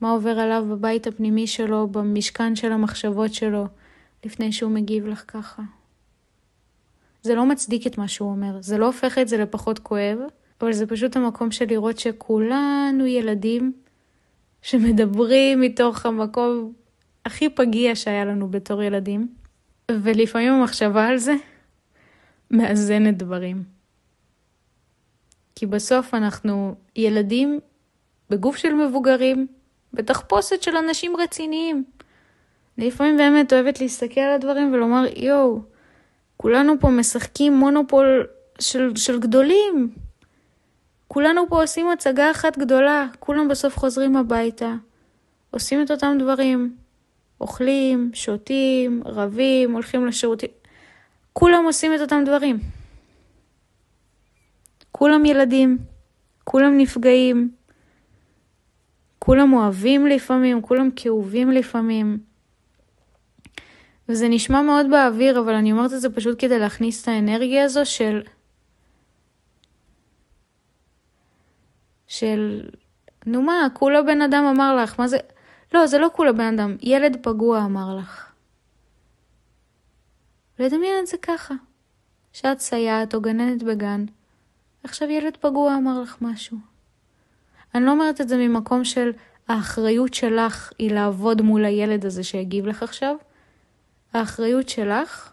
מה 0.00 0.10
עובר 0.10 0.38
עליו 0.38 0.64
בבית 0.70 1.06
הפנימי 1.06 1.46
שלו, 1.46 1.88
במשכן 1.88 2.56
של 2.56 2.72
המחשבות 2.72 3.34
שלו, 3.34 3.66
לפני 4.24 4.52
שהוא 4.52 4.70
מגיב 4.70 5.06
לך 5.06 5.24
ככה. 5.28 5.62
זה 7.22 7.34
לא 7.34 7.46
מצדיק 7.46 7.86
את 7.86 7.98
מה 7.98 8.08
שהוא 8.08 8.30
אומר, 8.30 8.56
זה 8.60 8.78
לא 8.78 8.86
הופך 8.86 9.18
את 9.18 9.28
זה 9.28 9.36
לפחות 9.36 9.78
כואב, 9.78 10.18
אבל 10.60 10.72
זה 10.72 10.86
פשוט 10.86 11.16
המקום 11.16 11.50
של 11.50 11.64
לראות 11.64 11.98
שכולנו 11.98 13.06
ילדים 13.06 13.72
שמדברים 14.62 15.60
מתוך 15.60 16.06
המקום 16.06 16.72
הכי 17.24 17.48
פגיע 17.48 17.94
שהיה 17.94 18.24
לנו 18.24 18.48
בתור 18.48 18.82
ילדים, 18.82 19.28
ולפעמים 19.90 20.52
המחשבה 20.52 21.08
על 21.08 21.16
זה 21.16 21.34
מאזנת 22.56 23.16
דברים. 23.18 23.62
כי 25.54 25.66
בסוף 25.66 26.14
אנחנו 26.14 26.74
ילדים 26.96 27.60
בגוף 28.30 28.56
של 28.56 28.74
מבוגרים, 28.74 29.46
בתחפושת 29.92 30.62
של 30.62 30.76
אנשים 30.76 31.16
רציניים. 31.16 31.84
אני 32.78 32.86
לפעמים 32.86 33.16
באמת 33.16 33.52
אוהבת 33.52 33.80
להסתכל 33.80 34.20
על 34.20 34.32
הדברים 34.32 34.72
ולומר, 34.72 35.04
יואו, 35.16 35.60
כולנו 36.36 36.72
פה 36.80 36.88
משחקים 36.88 37.56
מונופול 37.56 38.26
של, 38.58 38.96
של 38.96 39.20
גדולים. 39.20 39.94
כולנו 41.08 41.48
פה 41.48 41.62
עושים 41.62 41.88
הצגה 41.88 42.30
אחת 42.30 42.58
גדולה, 42.58 43.06
כולם 43.18 43.48
בסוף 43.48 43.78
חוזרים 43.78 44.16
הביתה, 44.16 44.74
עושים 45.50 45.82
את 45.82 45.90
אותם 45.90 46.16
דברים. 46.20 46.76
אוכלים, 47.40 48.10
שותים, 48.14 49.02
רבים, 49.04 49.72
הולכים 49.72 50.06
לשירותים. 50.06 50.63
כולם 51.34 51.64
עושים 51.64 51.94
את 51.94 52.00
אותם 52.00 52.22
דברים. 52.26 52.58
כולם 54.92 55.24
ילדים, 55.24 55.78
כולם 56.44 56.78
נפגעים, 56.78 57.50
כולם 59.18 59.52
אוהבים 59.52 60.06
לפעמים, 60.06 60.62
כולם 60.62 60.88
כאובים 60.96 61.50
לפעמים. 61.50 62.18
וזה 64.08 64.28
נשמע 64.28 64.62
מאוד 64.62 64.86
באוויר, 64.90 65.40
אבל 65.40 65.54
אני 65.54 65.72
אומרת 65.72 65.92
את 65.92 66.00
זה 66.00 66.10
פשוט 66.10 66.36
כדי 66.38 66.58
להכניס 66.58 67.02
את 67.02 67.08
האנרגיה 67.08 67.64
הזו 67.64 67.86
של... 67.86 68.22
של... 72.06 72.68
נו 73.26 73.42
מה, 73.42 73.66
כולה 73.72 74.02
בן 74.02 74.22
אדם 74.22 74.44
אמר 74.44 74.76
לך, 74.76 75.00
מה 75.00 75.08
זה... 75.08 75.18
לא, 75.74 75.86
זה 75.86 75.98
לא 75.98 76.08
כולה 76.12 76.32
בן 76.32 76.58
אדם, 76.58 76.76
ילד 76.82 77.16
פגוע 77.22 77.64
אמר 77.64 77.96
לך. 77.98 78.33
לדמיין 80.58 80.94
את 81.02 81.06
זה 81.06 81.16
ככה, 81.22 81.54
שאת 82.32 82.60
סייעת 82.60 83.14
או 83.14 83.20
גננת 83.20 83.62
בגן, 83.62 84.04
עכשיו 84.84 85.10
ילד 85.10 85.36
פגוע 85.36 85.76
אמר 85.76 86.00
לך 86.00 86.16
משהו. 86.20 86.56
אני 87.74 87.84
לא 87.84 87.90
אומרת 87.90 88.20
את 88.20 88.28
זה 88.28 88.36
ממקום 88.36 88.84
של 88.84 89.10
האחריות 89.48 90.14
שלך 90.14 90.72
היא 90.78 90.90
לעבוד 90.90 91.42
מול 91.42 91.64
הילד 91.64 92.06
הזה 92.06 92.24
שהגיב 92.24 92.66
לך 92.66 92.82
עכשיו. 92.82 93.16
האחריות 94.12 94.68
שלך, 94.68 95.32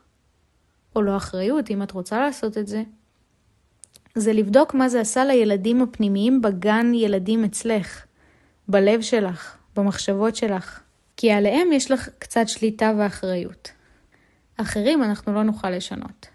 או 0.96 1.02
לא 1.02 1.18
אחריות, 1.18 1.72
אם 1.72 1.84
את 1.84 1.92
רוצה 1.92 2.22
לעשות 2.22 2.58
את 2.58 2.68
זה, 2.68 2.84
זה 4.16 4.34
לבדוק 4.34 4.74
מה 4.74 4.90
זה 4.90 5.02
עשה 5.02 5.26
לילדים 5.26 5.82
הפנימיים 5.82 6.42
בגן 6.42 6.94
ילדים 6.94 7.44
אצלך, 7.44 8.06
בלב 8.68 9.02
שלך, 9.02 9.58
במחשבות 9.76 10.36
שלך. 10.36 10.80
כי 11.18 11.32
עליהם 11.32 11.72
יש 11.72 11.92
לך 11.92 12.10
קצת 12.20 12.48
שליטה 12.48 12.94
ואחריות. 12.98 13.72
אחרים 14.58 15.04
אנחנו 15.04 15.34
לא 15.34 15.44
נוכל 15.44 15.70
לשנות. 15.70 16.28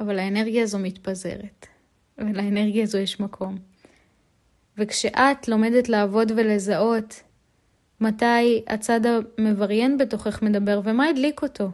אבל 0.00 0.18
האנרגיה 0.18 0.62
הזו 0.62 0.78
מתפזרת, 0.78 1.66
ולאנרגיה 2.18 2.82
הזו 2.82 2.98
יש 2.98 3.20
מקום. 3.20 3.58
וכשאת 4.78 5.48
לומדת 5.48 5.88
לעבוד 5.88 6.32
ולזהות 6.36 7.22
מתי 8.00 8.62
הצד 8.66 9.00
המבריין 9.06 9.98
בתוכך 9.98 10.42
מדבר 10.42 10.80
ומה 10.84 11.08
הדליק 11.08 11.42
אותו, 11.42 11.70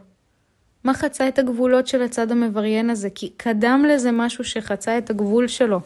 מה 0.83 0.93
חצה 0.93 1.27
את 1.27 1.39
הגבולות 1.39 1.87
של 1.87 2.01
הצד 2.01 2.31
המבריין 2.31 2.89
הזה, 2.89 3.09
כי 3.09 3.29
קדם 3.37 3.85
לזה 3.89 4.11
משהו 4.11 4.43
שחצה 4.43 4.97
את 4.97 5.09
הגבול 5.09 5.47
שלו. 5.47 5.79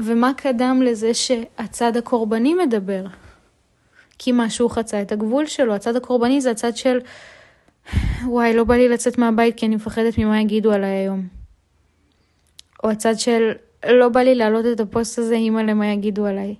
ומה 0.00 0.32
קדם 0.36 0.82
לזה 0.84 1.14
שהצד 1.14 1.96
הקורבני 1.96 2.54
מדבר? 2.54 3.04
כי 4.18 4.30
משהו 4.34 4.68
חצה 4.68 5.02
את 5.02 5.12
הגבול 5.12 5.46
שלו. 5.46 5.74
הצד 5.74 5.96
הקורבני 5.96 6.40
זה 6.40 6.50
הצד 6.50 6.76
של 6.76 6.98
וואי, 8.24 8.54
לא 8.54 8.64
בא 8.64 8.74
לי 8.74 8.88
לצאת 8.88 9.18
מהבית 9.18 9.56
כי 9.56 9.66
אני 9.66 9.76
מפחדת 9.76 10.18
ממה 10.18 10.40
יגידו 10.40 10.72
עליי 10.72 10.90
היום. 10.90 11.28
או 12.84 12.90
הצד 12.90 13.18
של, 13.18 13.52
לא 13.90 14.08
בא 14.08 14.20
לי 14.20 14.34
להעלות 14.34 14.64
את 14.72 14.80
הפוסט 14.80 15.18
הזה, 15.18 15.34
אימא 15.34 15.60
למה 15.60 15.86
יגידו 15.86 16.26
עליי. 16.26 16.54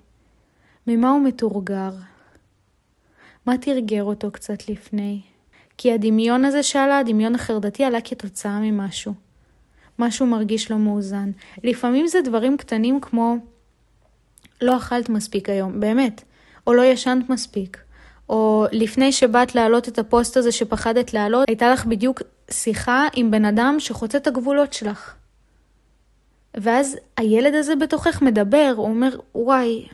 ממה 0.86 1.10
הוא 1.10 1.22
מתורגר? 1.22 1.90
מה 3.46 3.58
תרגר 3.58 4.04
אותו 4.04 4.30
קצת 4.30 4.68
לפני? 4.68 5.20
כי 5.78 5.92
הדמיון 5.92 6.44
הזה 6.44 6.62
שעלה, 6.62 6.98
הדמיון 6.98 7.34
החרדתי, 7.34 7.84
עלה 7.84 8.00
כתוצאה 8.00 8.60
ממשהו. 8.60 9.14
משהו 9.98 10.26
מרגיש 10.26 10.70
לא 10.70 10.78
מאוזן. 10.78 11.30
לפעמים 11.64 12.06
זה 12.06 12.18
דברים 12.24 12.56
קטנים 12.56 13.00
כמו, 13.00 13.36
לא 14.60 14.76
אכלת 14.76 15.08
מספיק 15.08 15.48
היום, 15.48 15.80
באמת, 15.80 16.24
או 16.66 16.74
לא 16.74 16.82
ישנת 16.82 17.30
מספיק. 17.30 17.78
או 18.30 18.66
לפני 18.72 19.12
שבאת 19.12 19.54
להעלות 19.54 19.88
את 19.88 19.98
הפוסט 19.98 20.36
הזה 20.36 20.52
שפחדת 20.52 21.14
להעלות, 21.14 21.48
הייתה 21.48 21.70
לך 21.70 21.86
בדיוק 21.86 22.22
שיחה 22.50 23.06
עם 23.14 23.30
בן 23.30 23.44
אדם 23.44 23.76
שחוצה 23.78 24.18
את 24.18 24.26
הגבולות 24.26 24.72
שלך. 24.72 25.14
ואז 26.56 26.96
הילד 27.16 27.54
הזה 27.54 27.76
בתוכך 27.76 28.22
מדבר, 28.22 28.72
הוא 28.76 28.86
אומר, 28.86 29.10
וואי, 29.34 29.88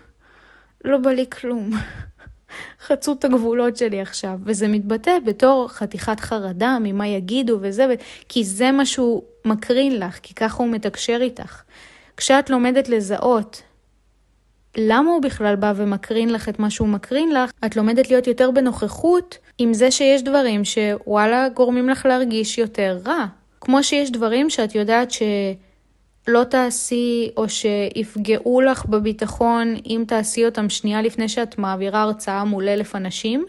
לא 0.85 0.99
בא 0.99 1.11
לי 1.11 1.27
כלום. 1.31 1.71
חצו 2.87 3.13
את 3.13 3.25
הגבולות 3.25 3.77
שלי 3.77 4.01
עכשיו, 4.01 4.39
וזה 4.45 4.69
מתבטא 4.69 5.19
בתור 5.25 5.69
חתיכת 5.69 6.21
חרדה 6.21 6.79
ממה 6.81 7.07
יגידו 7.09 7.59
וזה, 7.61 7.95
כי 8.29 8.45
זה 8.45 8.73
מה 8.73 8.87
שהוא 8.87 9.23
מקרין 9.45 9.99
לך, 9.99 10.19
כי 10.23 10.35
ככה 10.35 10.63
הוא 10.63 10.73
מתקשר 10.73 11.19
איתך. 11.21 11.63
כשאת 12.17 12.51
לומדת 12.51 12.89
לזהות 12.89 13.63
למה 14.77 15.11
הוא 15.11 15.23
בכלל 15.23 15.57
בא 15.57 15.73
ומקרין 15.77 16.33
לך 16.33 16.49
את 16.49 16.59
מה 16.59 16.71
שהוא 16.71 16.89
מקרין 16.89 17.33
לך, 17.33 17.51
את 17.67 17.77
לומדת 17.77 18.11
להיות 18.11 18.27
יותר 18.27 18.51
בנוכחות 18.51 19.39
עם 19.59 19.75
זה 19.75 19.91
שיש 19.91 20.23
דברים 20.23 20.63
שוואלה 20.65 21.49
גורמים 21.49 21.89
לך 21.89 22.07
להרגיש 22.07 22.59
יותר 22.59 22.99
רע. 23.07 23.27
כמו 23.61 23.83
שיש 23.83 24.11
דברים 24.11 24.51
שאת 24.51 24.75
יודעת 24.75 25.11
שלא 25.11 26.45
תעשי 26.45 27.31
או 27.37 27.49
שיפגעו 27.49 28.61
לך 28.61 28.87
בביטחון 28.87 29.75
אם 29.87 30.05
תעשי 30.09 30.47
אותם 30.47 30.69
שנייה 30.69 31.03
לפני 31.03 31.29
שאת 31.29 31.59
מעבירה 31.59 32.03
הרצאה 32.03 32.45
מול 32.45 32.69
אלף 32.69 32.97
אנשים. 32.97 33.47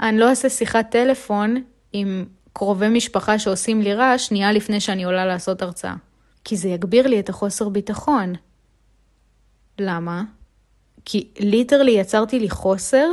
אני 0.00 0.18
לא 0.18 0.28
אעשה 0.30 0.48
שיחת 0.48 0.90
טלפון 0.90 1.62
עם 1.92 2.24
קרובי 2.52 2.88
משפחה 2.88 3.38
שעושים 3.38 3.82
לי 3.82 3.94
רע 3.94 4.18
שנייה 4.18 4.52
לפני 4.52 4.80
שאני 4.80 5.04
עולה 5.04 5.26
לעשות 5.26 5.62
הרצאה. 5.62 5.94
כי 6.44 6.56
זה 6.56 6.68
יגביר 6.68 7.06
לי 7.06 7.20
את 7.20 7.28
החוסר 7.28 7.68
ביטחון. 7.68 8.32
למה? 9.78 10.22
כי 11.04 11.28
ליטרלי 11.38 11.90
יצרתי 11.92 12.38
לי 12.38 12.50
חוסר 12.50 13.06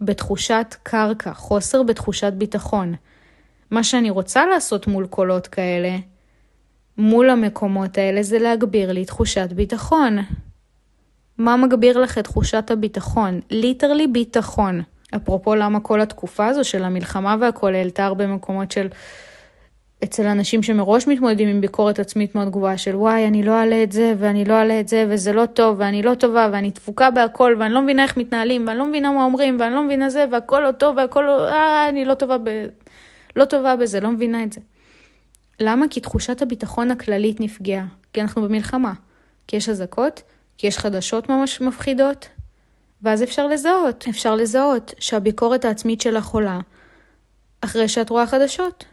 בתחושת 0.00 0.74
קרקע, 0.82 1.34
חוסר 1.34 1.82
בתחושת 1.82 2.32
ביטחון. 2.32 2.94
מה 3.70 3.84
שאני 3.84 4.10
רוצה 4.10 4.46
לעשות 4.46 4.86
מול 4.86 5.06
קולות 5.06 5.46
כאלה, 5.46 5.96
מול 6.98 7.30
המקומות 7.30 7.98
האלה, 7.98 8.22
זה 8.22 8.38
להגביר 8.38 8.92
לי 8.92 9.04
תחושת 9.04 9.52
ביטחון. 9.52 10.18
מה 11.38 11.56
מגביר 11.56 11.98
לך 11.98 12.18
את 12.18 12.24
תחושת 12.24 12.70
הביטחון? 12.70 13.40
ליטרלי 13.50 14.06
ביטחון. 14.06 14.82
אפרופו 15.16 15.54
למה 15.54 15.80
כל 15.80 16.00
התקופה 16.00 16.46
הזו 16.46 16.64
של 16.64 16.84
המלחמה 16.84 17.36
והכל 17.40 17.74
העלתה 17.74 18.04
הרבה 18.04 18.26
מקומות 18.26 18.70
של 18.70 18.88
אצל 20.04 20.26
אנשים 20.26 20.62
שמראש 20.62 21.06
מתמודדים 21.08 21.48
עם 21.48 21.60
ביקורת 21.60 21.98
עצמית 21.98 22.34
מאוד 22.34 22.50
גבוהה 22.50 22.78
של 22.78 22.96
וואי, 22.96 23.26
אני 23.26 23.42
לא 23.42 23.52
אעלה 23.52 23.82
את 23.82 23.92
זה, 23.92 24.14
ואני 24.18 24.44
לא 24.44 24.54
אעלה 24.54 24.80
את 24.80 24.88
זה, 24.88 25.06
וזה 25.08 25.32
לא 25.32 25.46
טוב, 25.46 25.76
ואני 25.78 26.02
לא 26.02 26.14
טובה, 26.14 26.48
ואני 26.52 26.70
תפוקה 26.70 27.10
בהכל, 27.10 27.56
ואני 27.58 27.74
לא 27.74 27.82
מבינה 27.82 28.02
איך 28.02 28.16
מתנהלים, 28.16 28.66
ואני 28.66 28.78
לא 28.78 28.86
מבינה 28.86 29.12
מה 29.12 29.24
אומרים, 29.24 29.56
ואני 29.60 29.74
לא 29.74 29.82
מבינה 29.82 30.10
זה, 30.10 30.24
והכל 30.32 30.60
לא 30.60 30.72
טוב, 30.72 30.96
והכל 30.96 31.20
לא... 31.20 31.48
אה, 31.48 31.88
אני 31.88 32.04
לא 32.04 32.14
טובה, 32.14 32.38
ב... 32.38 32.66
לא 33.36 33.44
טובה 33.44 33.76
בזה, 33.76 34.00
לא 34.00 34.10
מבינה 34.10 34.42
את 34.42 34.52
זה. 34.52 34.60
למה? 35.60 35.86
כי 35.90 36.00
תחושת 36.00 36.42
הביטחון 36.42 36.90
הכללית 36.90 37.40
נפגעה. 37.40 37.84
כי 38.12 38.20
אנחנו 38.20 38.42
במלחמה. 38.42 38.92
כי 39.46 39.56
יש 39.56 39.68
אזעקות, 39.68 40.22
כי 40.58 40.66
יש 40.66 40.78
חדשות 40.78 41.28
ממש 41.28 41.60
מפחידות, 41.60 42.28
ואז 43.02 43.22
אפשר 43.22 43.46
לזהות, 43.46 44.04
אפשר 44.10 44.34
לזהות 44.34 44.94
שהביקורת 44.98 45.64
העצמית 45.64 46.00
שלך 46.00 46.28
עולה 46.28 46.60
אחרי 47.60 47.88
שאת 47.88 48.10
רואה 48.10 48.26
חדשות. 48.26 48.84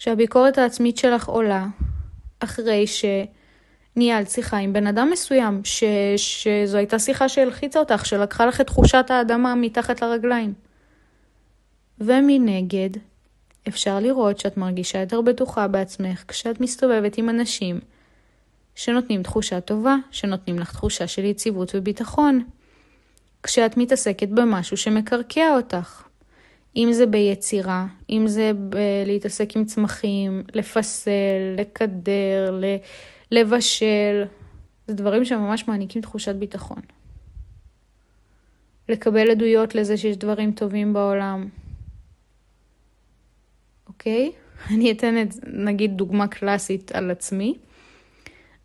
שהביקורת 0.00 0.58
העצמית 0.58 0.96
שלך 0.98 1.28
עולה 1.28 1.66
אחרי 2.38 2.84
שניהלת 2.86 4.30
שיחה 4.30 4.56
עם 4.56 4.72
בן 4.72 4.86
אדם 4.86 5.10
מסוים, 5.12 5.60
ש... 5.64 5.84
שזו 6.16 6.78
הייתה 6.78 6.98
שיחה 6.98 7.28
שהלחיצה 7.28 7.78
אותך, 7.78 8.06
שלקחה 8.06 8.46
לך 8.46 8.60
את 8.60 8.66
תחושת 8.66 9.06
האדמה 9.08 9.54
מתחת 9.54 10.02
לרגליים. 10.02 10.54
ומנגד, 11.98 12.90
אפשר 13.68 14.00
לראות 14.00 14.38
שאת 14.38 14.56
מרגישה 14.56 15.00
יותר 15.00 15.20
בטוחה 15.20 15.68
בעצמך 15.68 16.24
כשאת 16.28 16.60
מסתובבת 16.60 17.18
עם 17.18 17.28
אנשים 17.28 17.80
שנותנים 18.74 19.22
תחושה 19.22 19.60
טובה, 19.60 19.96
שנותנים 20.10 20.58
לך 20.58 20.72
תחושה 20.72 21.06
של 21.06 21.24
יציבות 21.24 21.72
וביטחון. 21.74 22.44
כשאת 23.42 23.76
מתעסקת 23.76 24.28
במשהו 24.28 24.76
שמקרקע 24.76 25.56
אותך. 25.56 26.09
אם 26.76 26.88
זה 26.92 27.06
ביצירה, 27.06 27.86
אם 28.10 28.24
זה 28.26 28.52
להתעסק 29.06 29.56
עם 29.56 29.64
צמחים, 29.64 30.42
לפסל, 30.54 31.54
לקדר, 31.56 32.60
לבשל, 33.30 34.24
זה 34.86 34.94
דברים 34.94 35.24
שממש 35.24 35.68
מעניקים 35.68 36.02
תחושת 36.02 36.34
ביטחון. 36.34 36.80
לקבל 38.88 39.30
עדויות 39.30 39.74
לזה 39.74 39.96
שיש 39.96 40.16
דברים 40.16 40.52
טובים 40.52 40.92
בעולם. 40.92 41.48
אוקיי? 43.88 44.32
אני 44.70 44.92
אתן 44.92 45.22
את, 45.22 45.28
נגיד 45.46 45.96
דוגמה 45.96 46.28
קלאסית 46.28 46.92
על 46.92 47.10
עצמי. 47.10 47.54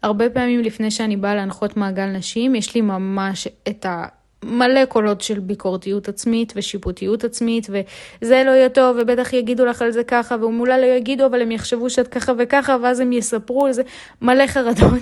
הרבה 0.01 0.29
פעמים 0.29 0.59
לפני 0.59 0.91
שאני 0.91 1.17
באה 1.17 1.35
להנחות 1.35 1.77
מעגל 1.77 2.05
נשים, 2.05 2.55
יש 2.55 2.75
לי 2.75 2.81
ממש 2.81 3.47
את 3.69 3.85
ה... 3.85 4.05
מלא 4.43 4.85
קולות 4.85 5.21
של 5.21 5.39
ביקורתיות 5.39 6.09
עצמית 6.09 6.53
ושיפוטיות 6.55 7.23
עצמית, 7.23 7.67
וזה 7.69 8.43
לא 8.45 8.51
יהיה 8.51 8.69
טוב, 8.69 8.97
ובטח 9.01 9.33
יגידו 9.33 9.65
לך 9.65 9.81
על 9.81 9.91
זה 9.91 10.03
ככה, 10.03 10.35
ואולי 10.41 10.81
לא 10.81 10.85
יגידו, 10.85 11.25
אבל 11.25 11.41
הם 11.41 11.51
יחשבו 11.51 11.89
שאת 11.89 12.07
ככה 12.07 12.31
וככה, 12.37 12.77
ואז 12.83 12.99
הם 12.99 13.11
יספרו 13.11 13.65
על 13.65 13.73
זה, 13.73 13.83
מלא 14.21 14.47
חרדות. 14.47 15.01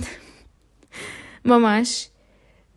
ממש. 1.44 2.08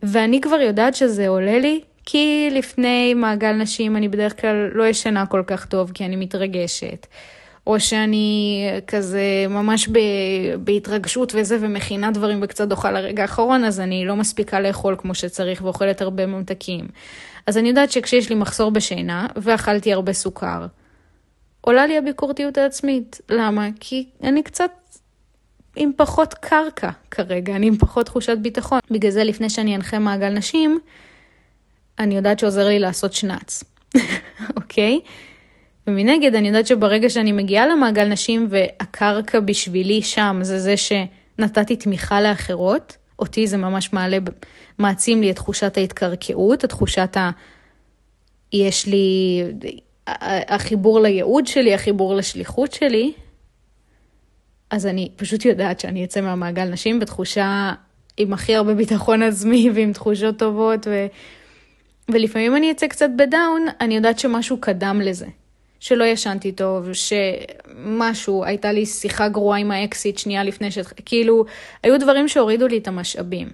ואני 0.03 0.41
כבר 0.41 0.61
יודעת 0.61 0.95
שזה 0.95 1.27
עולה 1.27 1.59
לי, 1.59 1.81
כי 2.05 2.49
לפני 2.51 3.13
מעגל 3.13 3.51
נשים 3.51 3.95
אני 3.95 4.07
בדרך 4.07 4.41
כלל 4.41 4.69
לא 4.73 4.87
ישנה 4.87 5.25
כל 5.25 5.43
כך 5.47 5.65
טוב, 5.65 5.91
כי 5.93 6.05
אני 6.05 6.15
מתרגשת. 6.15 7.07
או 7.67 7.79
שאני 7.79 8.63
כזה 8.87 9.45
ממש 9.49 9.87
ב, 9.87 9.99
בהתרגשות 10.59 11.33
וזה, 11.35 11.57
ומכינה 11.61 12.11
דברים 12.11 12.39
וקצת 12.41 12.71
אוכל 12.71 12.91
לרגע 12.91 13.21
האחרון, 13.21 13.63
אז 13.63 13.79
אני 13.79 14.05
לא 14.05 14.15
מספיקה 14.15 14.59
לאכול 14.59 14.95
כמו 14.97 15.15
שצריך 15.15 15.61
ואוכלת 15.63 16.01
הרבה 16.01 16.25
ממתקים. 16.25 16.87
אז 17.47 17.57
אני 17.57 17.69
יודעת 17.69 17.91
שכשיש 17.91 18.29
לי 18.29 18.35
מחסור 18.35 18.71
בשינה, 18.71 19.27
ואכלתי 19.35 19.93
הרבה 19.93 20.13
סוכר, 20.13 20.65
עולה 21.61 21.87
לי 21.87 21.97
הביקורתיות 21.97 22.57
העצמית. 22.57 23.21
למה? 23.29 23.67
כי 23.79 24.05
אני 24.23 24.43
קצת 24.43 24.71
עם 25.75 25.91
פחות 25.95 26.33
קרקע 26.33 26.89
כרגע, 27.11 27.55
אני 27.55 27.67
עם 27.67 27.77
פחות 27.77 28.05
תחושת 28.05 28.37
ביטחון. 28.37 28.79
בגלל 28.91 29.11
זה 29.11 29.23
לפני 29.23 29.49
שאני 29.49 29.75
אנחה 29.75 29.99
מעגל 29.99 30.29
נשים, 30.29 30.79
אני 31.99 32.15
יודעת 32.15 32.39
שעוזר 32.39 32.67
לי 32.67 32.79
לעשות 32.79 33.13
שנץ, 33.13 33.63
אוקיי? 34.57 34.99
okay? 35.03 35.26
ומנגד, 35.87 36.35
אני 36.35 36.47
יודעת 36.47 36.67
שברגע 36.67 37.09
שאני 37.09 37.31
מגיעה 37.31 37.67
למעגל 37.67 38.07
נשים 38.07 38.47
והקרקע 38.49 39.39
בשבילי 39.39 40.01
שם 40.01 40.39
זה 40.41 40.59
זה 40.59 40.75
שנתתי 40.77 41.75
תמיכה 41.75 42.21
לאחרות, 42.21 42.97
אותי 43.19 43.47
זה 43.47 43.57
ממש 43.57 43.93
מעלה, 43.93 44.17
מעצים 44.77 45.21
לי 45.21 45.31
את 45.31 45.35
תחושת 45.35 45.77
ההתקרקעות, 45.77 46.65
את 46.65 46.69
תחושת 46.69 47.17
ה... 47.17 47.29
יש 48.53 48.85
לי... 48.87 49.43
החיבור 50.47 50.99
לייעוד 50.99 51.47
שלי, 51.47 51.73
החיבור 51.73 52.15
לשליחות 52.15 52.71
שלי, 52.71 53.11
אז 54.69 54.85
אני 54.85 55.11
פשוט 55.15 55.45
יודעת 55.45 55.79
שאני 55.79 56.03
אצא 56.03 56.21
מהמעגל 56.21 56.65
נשים 56.65 56.99
בתחושה 56.99 57.73
עם 58.17 58.33
הכי 58.33 58.55
הרבה 58.55 58.73
ביטחון 58.73 59.23
עצמי 59.23 59.69
ועם 59.73 59.93
תחושות 59.93 60.39
טובות, 60.39 60.87
ו... 60.87 61.05
ולפעמים 62.11 62.55
אני 62.55 62.71
אצא 62.71 62.87
קצת 62.87 63.09
בדאון, 63.17 63.65
אני 63.81 63.95
יודעת 63.95 64.19
שמשהו 64.19 64.57
קדם 64.57 65.01
לזה. 65.03 65.25
שלא 65.79 66.03
ישנתי 66.03 66.51
טוב, 66.51 66.89
שמשהו, 66.93 68.45
הייתה 68.45 68.71
לי 68.71 68.85
שיחה 68.85 69.29
גרועה 69.29 69.59
עם 69.59 69.71
האקסיט 69.71 70.17
שנייה 70.17 70.43
לפני 70.43 70.71
ש... 70.71 70.77
כאילו, 71.05 71.45
היו 71.83 71.99
דברים 71.99 72.27
שהורידו 72.27 72.67
לי 72.67 72.77
את 72.77 72.87
המשאבים. 72.87 73.49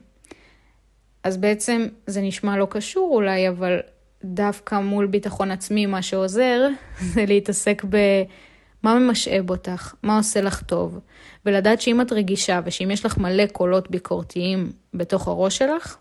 אז 1.23 1.37
בעצם 1.37 1.87
זה 2.07 2.21
נשמע 2.21 2.57
לא 2.57 2.67
קשור 2.69 3.15
אולי, 3.15 3.49
אבל 3.49 3.79
דווקא 4.23 4.79
מול 4.79 5.05
ביטחון 5.07 5.51
עצמי, 5.51 5.85
מה 5.85 6.01
שעוזר 6.01 6.67
זה 7.13 7.25
להתעסק 7.25 7.83
במה 7.83 8.99
ממשאב 8.99 9.49
אותך, 9.49 9.93
מה 10.03 10.17
עושה 10.17 10.41
לך 10.41 10.63
טוב, 10.63 10.99
ולדעת 11.45 11.81
שאם 11.81 12.01
את 12.01 12.11
רגישה 12.11 12.59
ושאם 12.65 12.91
יש 12.91 13.05
לך 13.05 13.17
מלא 13.17 13.45
קולות 13.45 13.91
ביקורתיים 13.91 14.71
בתוך 14.93 15.27
הראש 15.27 15.57
שלך, 15.57 15.97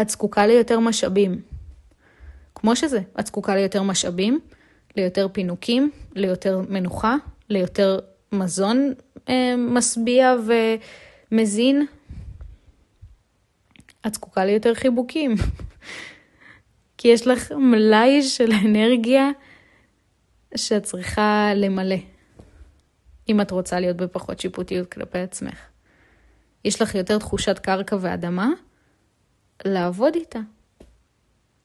את 0.00 0.10
זקוקה 0.10 0.46
ליותר 0.46 0.80
משאבים. 0.80 1.40
כמו 2.54 2.76
שזה, 2.76 3.00
את 3.20 3.26
זקוקה 3.26 3.54
ליותר 3.54 3.82
משאבים, 3.82 4.40
ליותר 4.96 5.28
פינוקים, 5.32 5.90
ליותר 6.14 6.60
מנוחה, 6.68 7.16
ליותר 7.48 7.98
מזון 8.32 8.94
אה, 9.28 9.54
משביע 9.58 10.34
ומזין. 11.30 11.86
את 14.06 14.14
זקוקה 14.14 14.44
ליותר 14.44 14.74
חיבוקים. 14.74 15.34
כי 16.98 17.08
יש 17.08 17.26
לך 17.26 17.52
מלאי 17.52 18.22
של 18.22 18.52
אנרגיה 18.66 19.30
שאת 20.56 20.82
צריכה 20.82 21.52
למלא, 21.54 21.96
אם 23.28 23.40
את 23.40 23.50
רוצה 23.50 23.80
להיות 23.80 23.96
בפחות 23.96 24.40
שיפוטיות 24.40 24.92
כלפי 24.92 25.18
עצמך. 25.18 25.58
יש 26.64 26.82
לך 26.82 26.94
יותר 26.94 27.18
תחושת 27.18 27.58
קרקע 27.58 27.96
ואדמה, 28.00 28.48
לעבוד 29.64 30.14
איתה. 30.14 30.38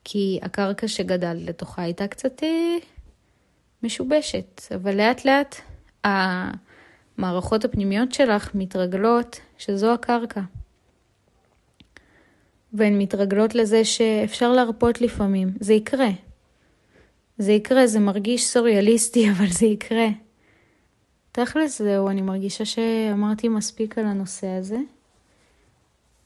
כי 0.04 0.38
הקרקע 0.42 0.88
שגדלת 0.88 1.48
לתוכה 1.48 1.82
הייתה 1.82 2.08
קצת 2.08 2.42
אה, 2.42 2.76
משובשת, 3.82 4.62
אבל 4.74 4.96
לאט 4.96 5.24
לאט 5.24 5.56
המערכות 6.04 7.64
הפנימיות 7.64 8.12
שלך 8.12 8.54
מתרגלות 8.54 9.40
שזו 9.58 9.92
הקרקע. 9.92 10.40
והן 12.72 12.98
מתרגלות 12.98 13.54
לזה 13.54 13.84
שאפשר 13.84 14.52
להרפות 14.52 15.00
לפעמים, 15.00 15.52
זה 15.60 15.74
יקרה. 15.74 16.10
זה 17.38 17.52
יקרה, 17.52 17.86
זה 17.86 18.00
מרגיש 18.00 18.46
סוריאליסטי, 18.46 19.28
אבל 19.30 19.46
זה 19.46 19.66
יקרה. 19.66 20.08
תכלס 21.32 21.82
זהו, 21.82 22.08
אני 22.08 22.22
מרגישה 22.22 22.64
שאמרתי 22.64 23.48
מספיק 23.48 23.98
על 23.98 24.06
הנושא 24.06 24.46
הזה, 24.46 24.78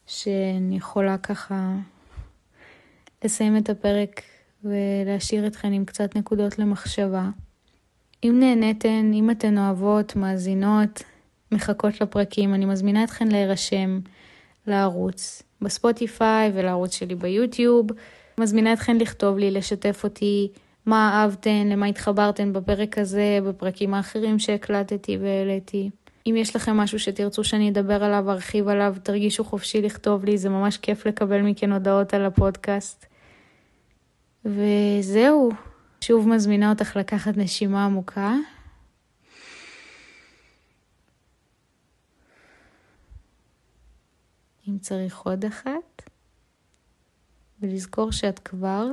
שאני 0.07 0.77
יכולה 0.77 1.17
ככה 1.17 1.75
לסיים 3.23 3.57
את 3.57 3.69
הפרק 3.69 4.21
ולהשאיר 4.63 5.47
אתכן 5.47 5.73
עם 5.73 5.85
קצת 5.85 6.15
נקודות 6.15 6.59
למחשבה. 6.59 7.29
אם 8.23 8.35
נהניתן, 8.39 9.11
אם 9.13 9.31
אתן 9.31 9.57
אוהבות, 9.57 10.15
מאזינות, 10.15 11.03
מחכות 11.51 12.01
לפרקים, 12.01 12.53
אני 12.53 12.65
מזמינה 12.65 13.03
אתכן 13.03 13.27
להירשם 13.27 13.99
לערוץ 14.67 15.43
בספוטיפיי 15.61 16.51
ולערוץ 16.53 16.95
שלי 16.95 17.15
ביוטיוב. 17.15 17.87
מזמינה 18.37 18.73
אתכן 18.73 18.97
לכתוב 18.97 19.37
לי, 19.37 19.51
לשתף 19.51 20.03
אותי 20.03 20.51
מה 20.85 21.11
אהבתן, 21.13 21.67
למה 21.67 21.85
התחברתן 21.85 22.53
בפרק 22.53 22.97
הזה, 22.97 23.39
בפרקים 23.47 23.93
האחרים 23.93 24.39
שהקלטתי 24.39 25.17
והעליתי. 25.17 25.89
אם 26.27 26.35
יש 26.37 26.55
לכם 26.55 26.77
משהו 26.77 26.99
שתרצו 26.99 27.43
שאני 27.43 27.69
אדבר 27.69 28.03
עליו, 28.03 28.31
ארחיב 28.31 28.67
עליו, 28.67 28.95
תרגישו 29.03 29.43
חופשי 29.43 29.81
לכתוב 29.81 30.25
לי, 30.25 30.37
זה 30.37 30.49
ממש 30.49 30.77
כיף 30.77 31.05
לקבל 31.05 31.41
מכן 31.41 31.71
הודעות 31.71 32.13
על 32.13 32.25
הפודקאסט. 32.25 33.10
וזהו, 34.45 35.49
שוב 36.01 36.27
מזמינה 36.27 36.69
אותך 36.69 36.95
לקחת 36.95 37.37
נשימה 37.37 37.85
עמוקה. 37.85 38.35
אם 44.67 44.77
צריך 44.77 45.19
עוד 45.19 45.45
אחת, 45.45 46.09
ולזכור 47.59 48.11
שאת 48.11 48.39
כבר 48.39 48.85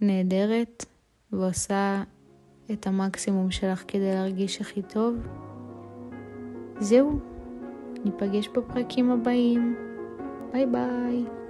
נהדרת 0.00 0.84
ועושה 1.32 2.02
את 2.72 2.86
המקסימום 2.86 3.50
שלך 3.50 3.84
כדי 3.88 4.14
להרגיש 4.14 4.60
הכי 4.60 4.82
טוב. 4.82 5.16
זהו, 6.80 7.20
ניפגש 8.04 8.48
בפרקים 8.48 9.10
הבאים. 9.10 9.76
ביי 10.52 10.66
ביי. 10.66 11.41